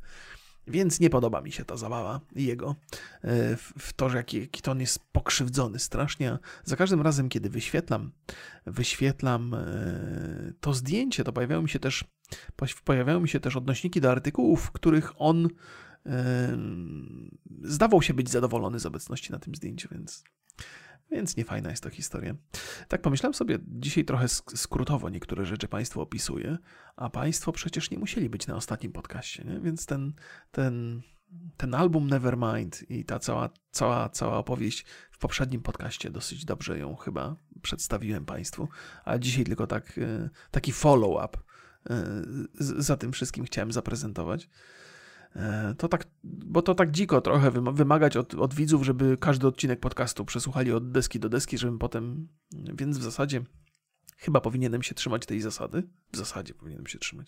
[0.68, 2.76] Więc nie podoba mi się ta zabawa jego
[3.24, 6.38] e, w to, że jaki, jaki to on jest pokrzywdzony strasznie.
[6.64, 8.12] Za każdym razem, kiedy wyświetlam,
[8.66, 12.03] wyświetlam e, to zdjęcie, to pojawiają mi się też,
[12.84, 15.49] pojawiają mi się też odnośniki do artykułów, w których on
[16.06, 16.58] e,
[17.64, 20.24] zdawał się być zadowolony z obecności na tym zdjęciu, więc
[21.12, 22.36] więc niefajna jest to historia.
[22.88, 26.58] Tak pomyślałem sobie dzisiaj trochę skrótowo niektóre rzeczy Państwu opisuję,
[26.95, 29.60] a Państwo przecież nie musieli być na ostatnim podcaście, nie?
[29.60, 30.14] więc ten,
[30.51, 31.01] ten,
[31.58, 36.95] ten album Nevermind i ta cała, cała, cała opowieść w poprzednim podcaście dosyć dobrze ją
[36.95, 38.68] chyba przedstawiłem Państwu,
[39.06, 41.38] a dzisiaj tylko tak, e, taki follow-up
[41.89, 42.14] e,
[42.60, 44.49] za tym wszystkim chciałem zaprezentować.
[45.36, 46.08] E, to tak,
[46.56, 50.91] bo to tak dziko trochę wymagać od, od widzów, żeby każdy odcinek podcastu przesłuchali od
[50.91, 53.41] deski do deski, żebym potem, więc w zasadzie
[54.18, 55.84] chyba powinienem się trzymać tej zasady.
[56.12, 57.28] W zasadzie powinienem się trzymać.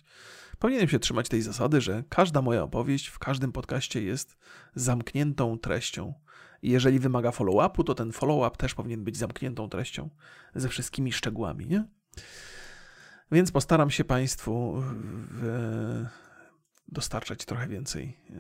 [0.59, 4.38] Powinienem się trzymać tej zasady, że każda moja opowieść w każdym podcaście jest
[4.75, 6.13] zamkniętą treścią.
[6.61, 10.09] I jeżeli wymaga follow-upu, to ten follow-up też powinien być zamkniętą treścią
[10.55, 11.86] ze wszystkimi szczegółami, nie?
[13.32, 14.73] Więc postaram się Państwu
[15.32, 16.05] w,
[16.88, 18.39] dostarczać trochę więcej e,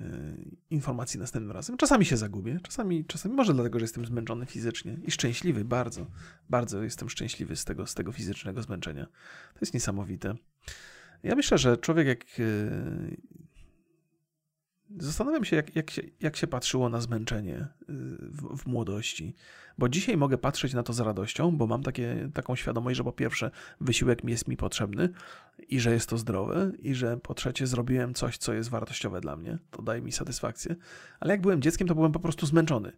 [0.69, 1.77] informacji następnym razem.
[1.77, 6.05] Czasami się zagubię, czasami, czasami może dlatego, że jestem zmęczony fizycznie i szczęśliwy, bardzo,
[6.49, 9.05] bardzo jestem szczęśliwy z tego, z tego fizycznego zmęczenia.
[9.53, 10.35] To jest niesamowite.
[11.23, 12.43] Ja myślę, że człowiek jak e,
[14.99, 17.67] Zastanawiam się jak, jak się, jak się patrzyło na zmęczenie y,
[18.19, 19.35] w, w, młodości,
[19.77, 23.11] bo dzisiaj mogę patrzeć na to z radością, bo mam takie, taką świadomość, że po
[23.11, 25.09] pierwsze wysiłek jest mi potrzebny
[25.69, 29.35] i że jest to zdrowe i że po trzecie zrobiłem coś, co jest wartościowe dla
[29.35, 30.75] mnie, to daje mi satysfakcję,
[31.19, 32.91] ale jak byłem dzieckiem, to byłem po prostu zmęczony.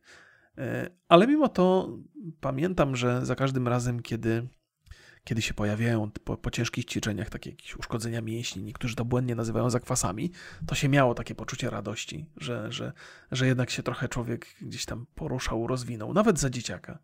[0.58, 1.98] E, ale mimo to
[2.42, 4.48] pamiętam, że za każdym razem, kiedy
[5.30, 9.70] kiedy się pojawiają po, po, ciężkich ćwiczeniach takie jakieś uszkodzenia mięśni, niektórzy to błędnie nazywają
[9.70, 10.32] zakwasami,
[10.68, 12.94] to się miało takie poczucie radości, że, że,
[13.32, 17.00] że jednak się trochę człowiek gdzieś tam poruszał, rozwinął, nawet za dzieciaka.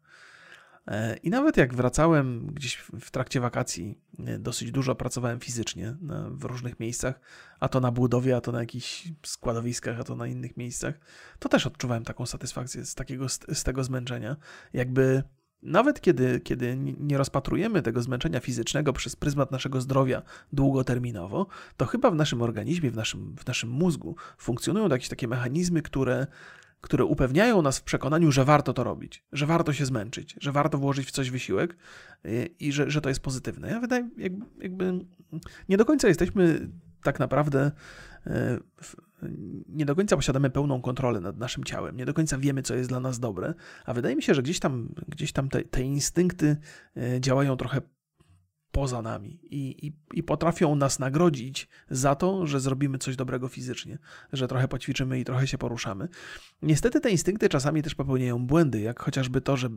[0.87, 5.95] E, I nawet jak wracałem gdzieś w trakcie wakacji, e, dosyć dużo pracowałem fizycznie
[6.31, 7.19] w różnych miejscach,
[7.59, 10.99] a to na budowie, a to na jakichś składowiskach, a to na innych miejscach,
[11.39, 14.35] to też odczuwałem taką satysfakcję z, takiego, z tego zmęczenia.
[14.73, 15.23] Jakby
[15.65, 20.21] nawet kiedy, kiedy nie rozpatrujemy tego zmęczenia fizycznego przez pryzmat naszego zdrowia
[20.53, 21.47] długoterminowo,
[21.77, 26.27] to chyba w naszym organizmie, w naszym, w naszym mózgu funkcjonują jakieś takie mechanizmy, które,
[26.81, 30.77] które upewniają nas w przekonaniu, że warto to robić, że warto się zmęczyć, że warto
[30.77, 31.77] włożyć w coś wysiłek
[32.25, 33.69] i, i że, że to jest pozytywne.
[33.69, 35.05] Ja wydaje, jakby, jakby
[35.69, 36.69] nie do końca jesteśmy
[37.03, 37.71] tak naprawdę
[38.27, 38.59] e,
[39.69, 42.89] nie do końca posiadamy pełną kontrolę nad naszym ciałem, nie do końca wiemy, co jest
[42.89, 43.53] dla nas dobre,
[43.85, 46.57] a wydaje mi się, że gdzieś tam, gdzieś tam te, te instynkty
[46.97, 47.81] e, działają trochę
[48.75, 53.97] poza nami i, i, i, potrafią nas nagrodzić za to, że zrobimy coś dobrego fizycznie,
[54.33, 56.07] że trochę poćwiczymy i trochę się poruszamy.
[56.61, 59.69] Niestety te instynkty czasami też popełniają błędy, jak chociażby to, że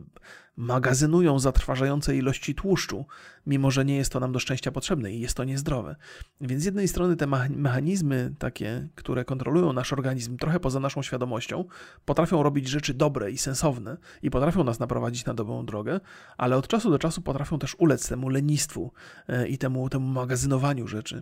[0.57, 3.05] magazynują zatrważające ilości tłuszczu,
[3.45, 5.95] mimo że nie jest to nam do szczęścia potrzebne i jest to niezdrowe.
[6.41, 11.65] Więc z jednej strony te mechanizmy takie, które kontrolują nasz organizm trochę poza naszą świadomością,
[12.05, 15.99] potrafią robić rzeczy dobre i sensowne i potrafią nas naprowadzić na dobrą drogę,
[16.37, 18.88] ale od czasu do czasu potrafią też ulec temu lenistwu
[19.27, 21.21] e, i temu, temu magazynowaniu rzeczy.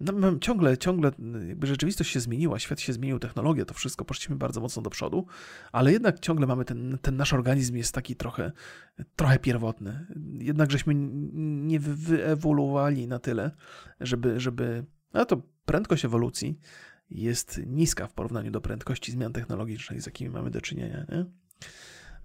[0.00, 1.10] No, ciągle, ciągle
[1.48, 5.26] jakby rzeczywistość się zmieniła, świat się zmienił, technologia, to wszystko, poszliśmy bardzo mocno do przodu,
[5.72, 8.52] ale jednak ciągle mamy ten, ten nasz organizm jest taki trochę,
[9.16, 10.06] trochę pierwotny.
[10.38, 13.50] Jednak żeśmy nie wyewoluowali na tyle,
[14.00, 14.84] żeby, żeby,
[15.14, 16.58] no to prędkość ewolucji
[17.10, 21.24] jest niska w porównaniu do prędkości zmian technologicznych, z jakimi mamy do czynienia, nie?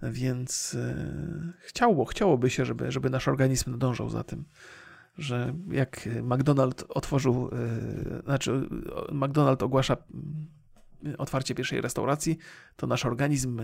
[0.01, 4.45] Więc e, chciało, chciałoby się, żeby, żeby nasz organizm nadążał za tym
[5.17, 7.49] że jak McDonald otworzył,
[8.19, 8.69] e, znaczy
[9.11, 10.47] McDonald ogłasza mm,
[11.17, 12.37] otwarcie pierwszej restauracji,
[12.75, 13.61] to nasz organizm,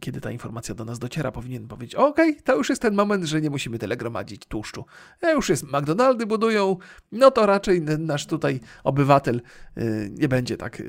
[0.00, 3.40] kiedy ta informacja do nas dociera, powinien powiedzieć: OK, to już jest ten moment, że
[3.40, 4.84] nie musimy tyle gromadzić tłuszczu.
[5.22, 6.76] E, już jest McDonaldy budują,
[7.12, 9.42] no to raczej nasz tutaj obywatel
[9.76, 10.82] e, nie będzie tak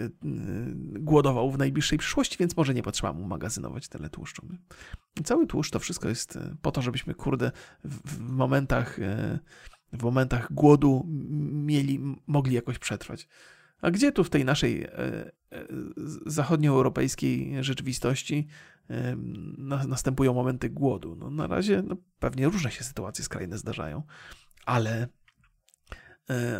[1.00, 4.48] głodował w najbliższej przyszłości, więc może nie potrzeba mu magazynować tyle tłuszczu.
[5.24, 7.52] Cały tłuszcz to wszystko jest e, po to, żebyśmy, kurde,
[7.84, 9.39] w, momentach, e,
[9.93, 11.06] w momentach głodu
[11.52, 13.28] mieli, mogli jakoś przetrwać.
[13.82, 14.89] A gdzie tu w tej naszej e,
[16.26, 18.48] zachodnioeuropejskiej rzeczywistości
[19.88, 21.16] następują momenty głodu?
[21.16, 24.04] No, na razie no, pewnie różne się sytuacje skrajne zdarzają,
[24.66, 25.08] ale,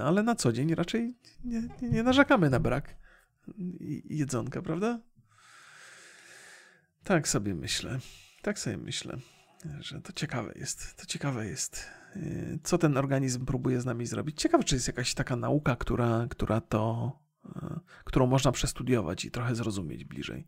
[0.04, 2.96] ale na co dzień raczej nie, nie narzekamy na brak
[4.10, 5.00] jedzonka, prawda?
[7.04, 8.00] Tak sobie myślę.
[8.42, 9.18] Tak sobie myślę,
[9.80, 10.96] że to ciekawe jest.
[10.98, 14.42] To ciekawe jest, y, co ten organizm próbuje z nami zrobić.
[14.42, 17.12] Ciekawe, czy jest jakaś taka nauka, która, która to
[18.04, 20.46] którą można przestudiować i trochę zrozumieć bliżej.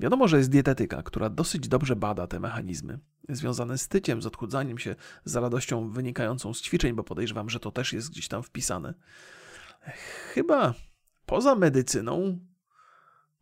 [0.00, 2.98] Wiadomo, że jest dietetyka, która dosyć dobrze bada te mechanizmy
[3.28, 7.70] związane z tyciem, z odchudzaniem się, z radością wynikającą z ćwiczeń, bo podejrzewam, że to
[7.70, 8.94] też jest gdzieś tam wpisane.
[10.34, 10.74] Chyba
[11.26, 12.38] poza medycyną,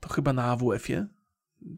[0.01, 1.07] to chyba na AWF-ie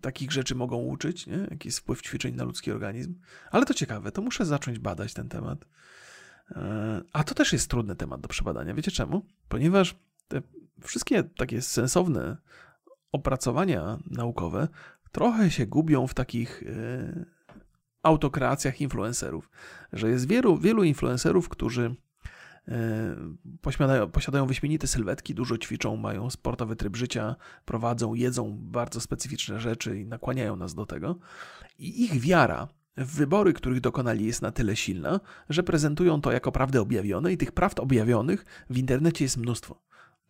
[0.01, 1.47] takich rzeczy mogą uczyć, nie?
[1.51, 3.14] jaki jest wpływ ćwiczeń na ludzki organizm.
[3.51, 5.64] Ale to ciekawe, to muszę zacząć badać ten temat.
[6.51, 8.74] E, a to też jest trudny temat do przebadania.
[8.74, 9.26] Wiecie czemu?
[9.49, 9.95] Ponieważ
[10.28, 10.43] te
[10.83, 12.37] wszystkie takie sensowne
[13.12, 14.68] opracowania naukowe
[15.12, 17.24] trochę się gubią w takich e,
[18.03, 19.51] autokreacjach influencerów.
[19.93, 21.97] Że jest wielu, wielu influencerów, którzy
[22.68, 23.16] E,
[23.61, 30.01] posiadają, posiadają wyśmienite sylwetki, dużo ćwiczą, mają sportowy tryb życia, prowadzą, jedzą bardzo specyficzne rzeczy
[30.01, 31.18] i nakłaniają nas do tego.
[31.78, 36.53] I ich wiara w wybory, których dokonali, jest na tyle silna, że prezentują to jako
[36.53, 39.83] prawdy objawione i tych prawd objawionych w internecie jest mnóstwo.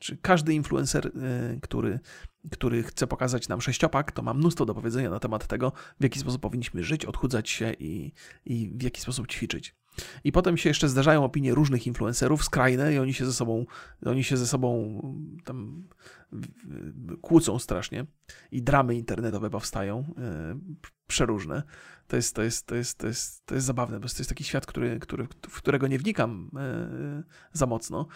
[0.02, 2.00] Czy każdy influencer, e, który,
[2.50, 6.18] który chce pokazać nam sześciopak, to ma mnóstwo do powiedzenia na temat tego, w jaki
[6.18, 8.12] sposób powinniśmy żyć, odchudzać się i,
[8.46, 9.74] i w jaki sposób ćwiczyć.
[10.24, 13.66] I potem się jeszcze zdarzają opinie różnych influencerów, skrajne, i oni się ze sobą,
[14.06, 15.00] oni się ze sobą
[15.44, 15.88] tam
[17.20, 18.06] kłócą strasznie.
[18.52, 20.58] I dramy internetowe powstają, e,
[21.06, 21.62] przeróżne.
[22.06, 24.44] To jest, to jest, to jest, to jest, to jest zabawne, bo to jest taki
[24.44, 27.22] świat, który, który, w którego nie wnikam e,
[27.52, 28.06] za mocno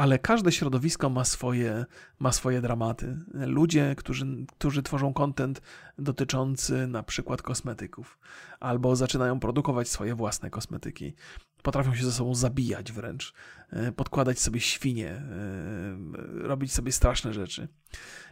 [0.00, 1.84] ale każde środowisko ma swoje,
[2.18, 3.16] ma swoje dramaty.
[3.34, 4.26] Ludzie, którzy,
[4.58, 5.62] którzy tworzą kontent
[6.00, 8.18] dotyczący na przykład kosmetyków,
[8.60, 11.14] albo zaczynają produkować swoje własne kosmetyki,
[11.62, 13.34] potrafią się ze sobą zabijać wręcz,
[13.70, 15.22] e, podkładać sobie świnie, e,
[16.48, 17.68] robić sobie straszne rzeczy.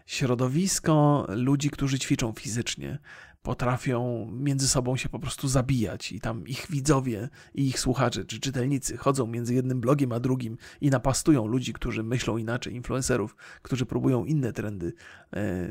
[0.07, 2.99] Środowisko ludzi, którzy ćwiczą fizycznie,
[3.43, 8.41] potrafią między sobą się po prostu zabijać i tam ich widzowie i ich słuchacze czy
[8.41, 13.87] czytelnicy chodzą między jednym blogiem a drugim i napastują ludzi, którzy myślą inaczej, influencerów, którzy
[13.87, 14.93] próbują inne trendy
[15.33, 15.69] e,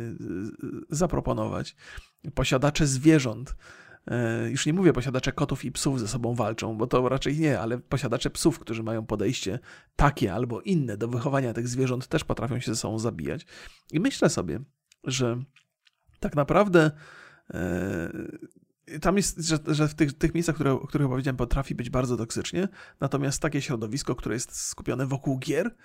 [0.90, 1.76] zaproponować.
[2.34, 3.56] Posiadacze zwierząt,
[4.08, 7.60] e, już nie mówię posiadacze kotów i psów ze sobą walczą, bo to raczej nie,
[7.60, 9.60] ale posiadacze psów, którzy mają podejście
[9.96, 13.46] takie albo inne do wychowania tych zwierząt, też potrafią się ze sobą zabijać.
[13.92, 14.60] I myślę sobie,
[15.04, 15.44] że
[16.20, 16.92] tak naprawdę
[17.54, 21.90] Yy, tam jest, że, że w tych, tych miejscach, które, o których powiedziałem, potrafi być
[21.90, 22.68] bardzo toksycznie,
[23.00, 25.76] natomiast takie środowisko, które jest skupione wokół gier,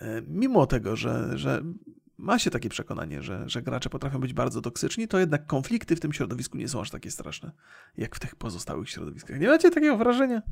[0.00, 1.62] yy, mimo tego, że, że
[2.18, 6.00] ma się takie przekonanie, że, że gracze potrafią być bardzo toksyczni, to jednak konflikty w
[6.00, 7.52] tym środowisku nie są aż takie straszne,
[7.96, 9.40] jak w tych pozostałych środowiskach.
[9.40, 10.42] Nie macie takiego wrażenia?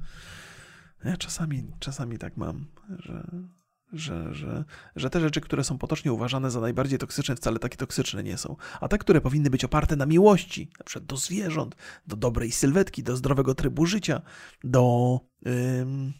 [1.04, 2.66] Ja czasami, czasami tak mam,
[2.98, 3.30] że,
[3.92, 4.64] że, że,
[4.96, 8.56] że te rzeczy, które są potocznie uważane za najbardziej toksyczne, wcale takie toksyczne nie są.
[8.80, 13.02] A te, które powinny być oparte na miłości, na przykład do zwierząt, do dobrej sylwetki,
[13.02, 14.22] do zdrowego trybu życia,
[14.64, 16.12] do, ym,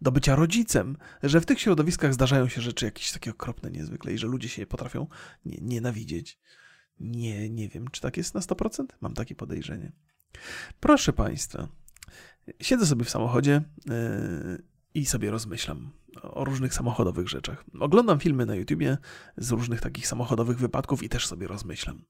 [0.00, 4.18] do bycia rodzicem, że w tych środowiskach zdarzają się rzeczy jakieś takie okropne niezwykle i
[4.18, 5.06] że ludzie się potrafią
[5.44, 6.38] nie, nienawidzieć.
[7.00, 8.84] Nie, nie wiem, czy tak jest na 100%?
[9.00, 9.92] Mam takie podejrzenie.
[10.80, 11.68] Proszę Państwa,
[12.60, 14.62] siedzę sobie w samochodzie yy,
[14.96, 15.90] i sobie rozmyślam
[16.22, 17.64] o różnych samochodowych rzeczach.
[17.80, 18.98] Oglądam filmy na YouTubie
[19.36, 22.02] z różnych takich samochodowych wypadków i też sobie rozmyślam.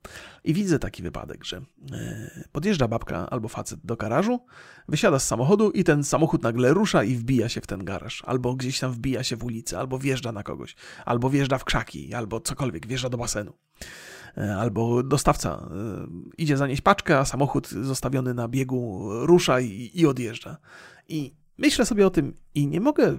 [0.44, 1.98] I widzę taki wypadek, że yy,
[2.52, 4.40] podjeżdża babka albo facet do garażu,
[4.88, 8.22] wysiada z samochodu i ten samochód nagle rusza i wbija się w ten garaż.
[8.26, 12.14] Albo gdzieś tam wbija się w ulicę, albo wjeżdża na kogoś, albo wjeżdża w krzaki,
[12.14, 13.52] albo cokolwiek, wjeżdża do basenu.
[14.36, 16.06] E, albo dostawca e,
[16.38, 20.56] idzie zanieść paczkę, a samochód zostawiony na biegu rusza i, i odjeżdża.
[21.08, 23.18] I myślę sobie o tym i nie mogę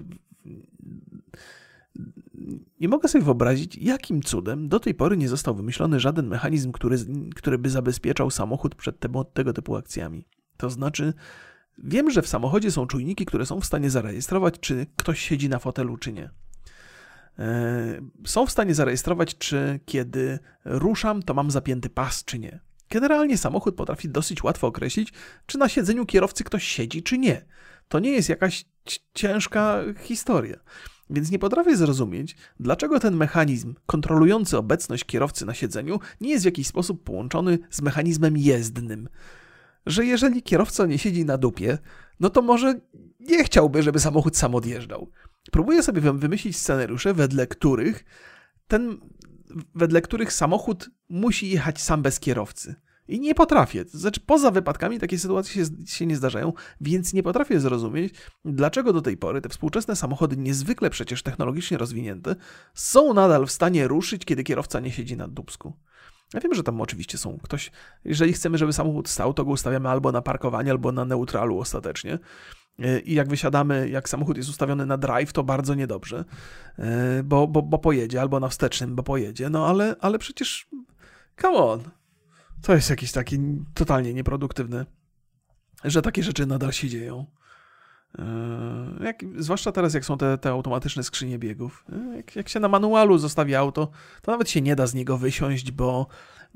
[2.80, 6.96] nie mogę sobie wyobrazić, jakim cudem do tej pory nie został wymyślony żaden mechanizm, który,
[7.34, 10.24] który by zabezpieczał samochód przed tego, tego typu akcjami.
[10.56, 11.14] To znaczy,
[11.78, 15.58] wiem, że w samochodzie są czujniki, które są w stanie zarejestrować, czy ktoś siedzi na
[15.58, 16.30] fotelu, czy nie.
[17.38, 22.60] E, są w stanie zarejestrować, czy kiedy ruszam, to mam zapięty pas, czy nie.
[22.90, 25.12] Generalnie samochód potrafi dosyć łatwo określić,
[25.46, 27.44] czy na siedzeniu kierowcy ktoś siedzi, czy nie.
[27.88, 28.64] To nie jest jakaś
[29.14, 30.56] ciężka historia.
[31.10, 36.46] Więc nie potrafię zrozumieć, dlaczego ten mechanizm kontrolujący obecność kierowcy na siedzeniu nie jest w
[36.46, 39.08] jakiś sposób połączony z mechanizmem jezdnym.
[39.86, 41.78] Że jeżeli kierowca nie siedzi na dupie,
[42.20, 42.80] no to może
[43.20, 45.10] nie chciałby, żeby samochód sam odjeżdżał.
[45.52, 48.04] Próbuję sobie wymyślić scenariusze, wedle których
[48.68, 48.98] ten,
[49.74, 52.74] wedle których samochód musi jechać sam bez kierowcy.
[53.08, 53.84] I nie potrafię.
[53.88, 59.02] Znaczy, poza wypadkami takie sytuacje się, się, nie zdarzają, więc nie potrafię zrozumieć, dlaczego do
[59.02, 62.36] tej pory te współczesne samochody, niezwykle przecież technologicznie rozwinięte,
[62.74, 65.72] są nadal w stanie ruszyć, kiedy kierowca nie siedzi na dubsku.
[66.34, 67.70] Ja wiem, że tam oczywiście są ktoś.
[68.04, 72.18] Jeżeli chcemy, żeby samochód stał, to go ustawiamy albo na parkowanie, albo na neutralu ostatecznie.
[73.04, 76.24] I jak wysiadamy, jak samochód jest ustawiony na drive, to bardzo niedobrze,
[76.78, 79.50] e, bo, bo, bo pojedzie, albo na wstecznym, bo pojedzie.
[79.50, 80.68] No ale, ale przecież,
[81.40, 81.80] come on,
[82.62, 83.38] to jest jakiś taki
[83.74, 84.86] totalnie nieproduktywny,
[85.84, 87.26] że takie rzeczy nadal się dzieją.
[88.18, 91.84] E, jak, zwłaszcza teraz, jak są te, te automatyczne skrzynie biegów.
[91.92, 93.90] E, jak, jak się na manualu zostawi auto,
[94.22, 96.06] to nawet się nie da z niego wysiąść, bo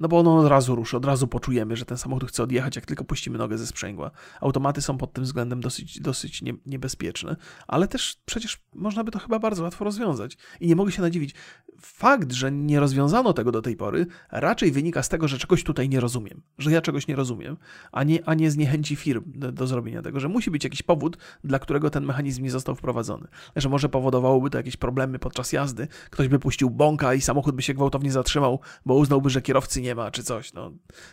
[0.03, 2.87] no bo on od razu ruszy, od razu poczujemy, że ten samochód chce odjechać, jak
[2.87, 4.11] tylko puścimy nogę ze sprzęgła.
[4.41, 7.37] Automaty są pod tym względem dosyć, dosyć nie, niebezpieczne,
[7.67, 10.37] ale też przecież można by to chyba bardzo łatwo rozwiązać.
[10.61, 11.35] I nie mogę się nadziwić.
[11.81, 15.89] Fakt, że nie rozwiązano tego do tej pory, raczej wynika z tego, że czegoś tutaj
[15.89, 17.57] nie rozumiem, że ja czegoś nie rozumiem,
[17.93, 20.83] a nie, a nie z niechęci firm do, do zrobienia tego, że musi być jakiś
[20.83, 23.29] powód, dla którego ten mechanizm nie został wprowadzony.
[23.57, 27.63] Że może powodowałoby to jakieś problemy podczas jazdy, ktoś by puścił bąka i samochód by
[27.63, 30.53] się gwałtownie zatrzymał, bo uznałby, że kierowcy nie ma, czy coś.
[30.53, 30.72] No,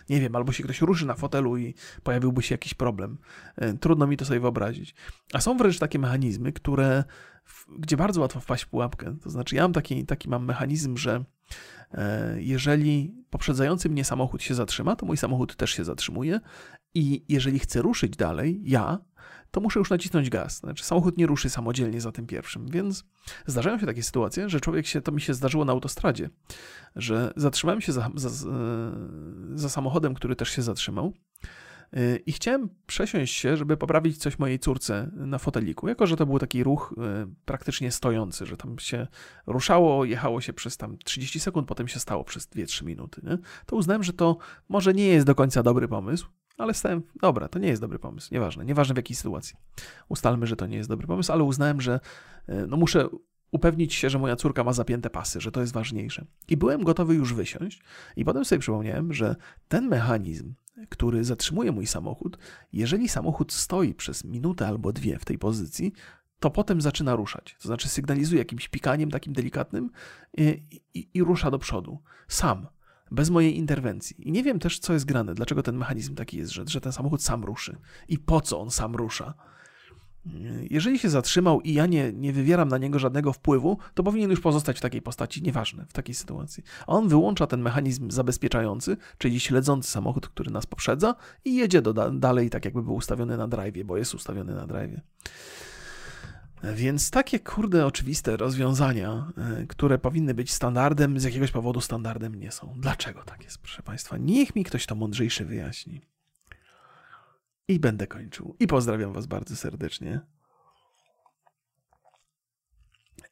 [0.10, 3.18] nie wiem, albo się ktoś ruszy na fotelu i pojawiłby się jakiś problem.
[3.56, 4.96] E, trudno mi to sobie wyobrazić.
[5.34, 7.04] A są wręcz takie mechanizmy, które,
[7.80, 9.18] gdzie bardzo łatwo wpaść w pułapkę.
[9.24, 11.24] To znaczy, ja mam taki, taki mam mechanizm, że
[11.92, 16.40] e, jeżeli poprzedzający mnie samochód się zatrzyma, to mój samochód też się zatrzymuje
[16.94, 19.00] i jeżeli chcę ruszyć dalej, ja,
[19.52, 20.58] to muszę już nacisnąć gaz.
[20.58, 23.04] Znaczy, samochód nie ruszy samodzielnie za tym pierwszym, więc
[23.46, 26.30] zdarzają się takie sytuacje, że człowiek się, to mi się zdarzyło na autostradzie,
[26.96, 28.30] że zatrzymałem się za, za,
[29.56, 31.14] za samochodem, który też się zatrzymał.
[31.98, 36.26] Y, I chciałem przesiąść się, żeby poprawić coś mojej córce na foteliku, jako że to
[36.26, 39.08] był taki ruch y, praktycznie stojący, że tam się
[39.48, 43.22] ruszało, jechało się przez tam 30 sekund, potem się stało przez 2-3 minuty.
[43.24, 43.38] Nie?
[43.66, 44.38] To uznałem, że to
[44.70, 46.28] może nie jest do końca dobry pomysł,
[46.60, 49.56] ale stałem, dobra, to nie jest dobry pomysł, nieważne, nieważne w jakiej sytuacji.
[50.10, 52.00] Ustalmy, że to nie jest dobry pomysł, ale uznałem, że
[52.48, 53.10] e, no muszę
[53.52, 56.26] upewnić się, że moja córka ma zapięte pasy, że to jest ważniejsze.
[56.48, 57.82] I byłem gotowy już wysiąść
[58.16, 59.36] i potem sobie przypomniałem, że
[59.68, 60.54] ten mechanizm,
[60.90, 62.38] który zatrzymuje mój samochód,
[62.74, 65.94] jeżeli samochód stoi przez minutę albo dwie w tej pozycji,
[66.40, 67.56] to potem zaczyna ruszać.
[67.62, 69.90] To znaczy sygnalizuje jakimś pikaniem takim delikatnym
[70.38, 72.00] i, i, i rusza do przodu.
[72.28, 72.68] Sam
[73.12, 74.28] bez mojej interwencji.
[74.28, 76.92] I nie wiem też, co jest grane, dlaczego ten mechanizm taki jest, że, że ten
[76.92, 79.34] samochód sam ruszy i po co on sam rusza.
[80.70, 84.40] Jeżeli się zatrzymał i ja nie, nie wywieram na niego żadnego wpływu, to powinien już
[84.40, 86.64] pozostać w takiej postaci, nieważne, w takiej sytuacji.
[86.82, 92.12] A on wyłącza ten mechanizm zabezpieczający, czyli śledzący samochód, który nas poprzedza i jedzie do,
[92.12, 95.00] dalej tak, jakby był ustawiony na drive, bo jest ustawiony na drive.
[96.64, 102.52] Więc takie kurde oczywiste rozwiązania, e, które powinny być standardem, z jakiegoś powodu standardem nie
[102.52, 102.76] są.
[102.78, 104.18] Dlaczego tak jest, proszę Państwa?
[104.18, 106.02] Niech mi ktoś to mądrzejszy wyjaśni.
[107.68, 108.56] I będę kończył.
[108.60, 110.22] I pozdrawiam Was bardzo serdecznie.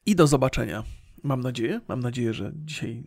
[0.08, 0.84] i do zobaczenia.
[1.22, 3.04] Mam nadzieję, mam nadzieję, że dzisiaj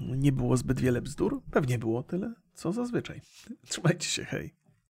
[0.00, 1.42] nie było zbyt wiele bzdur.
[1.50, 3.20] Pewnie było tyle, co zazwyczaj.
[3.68, 4.54] Trzymajcie się, hej.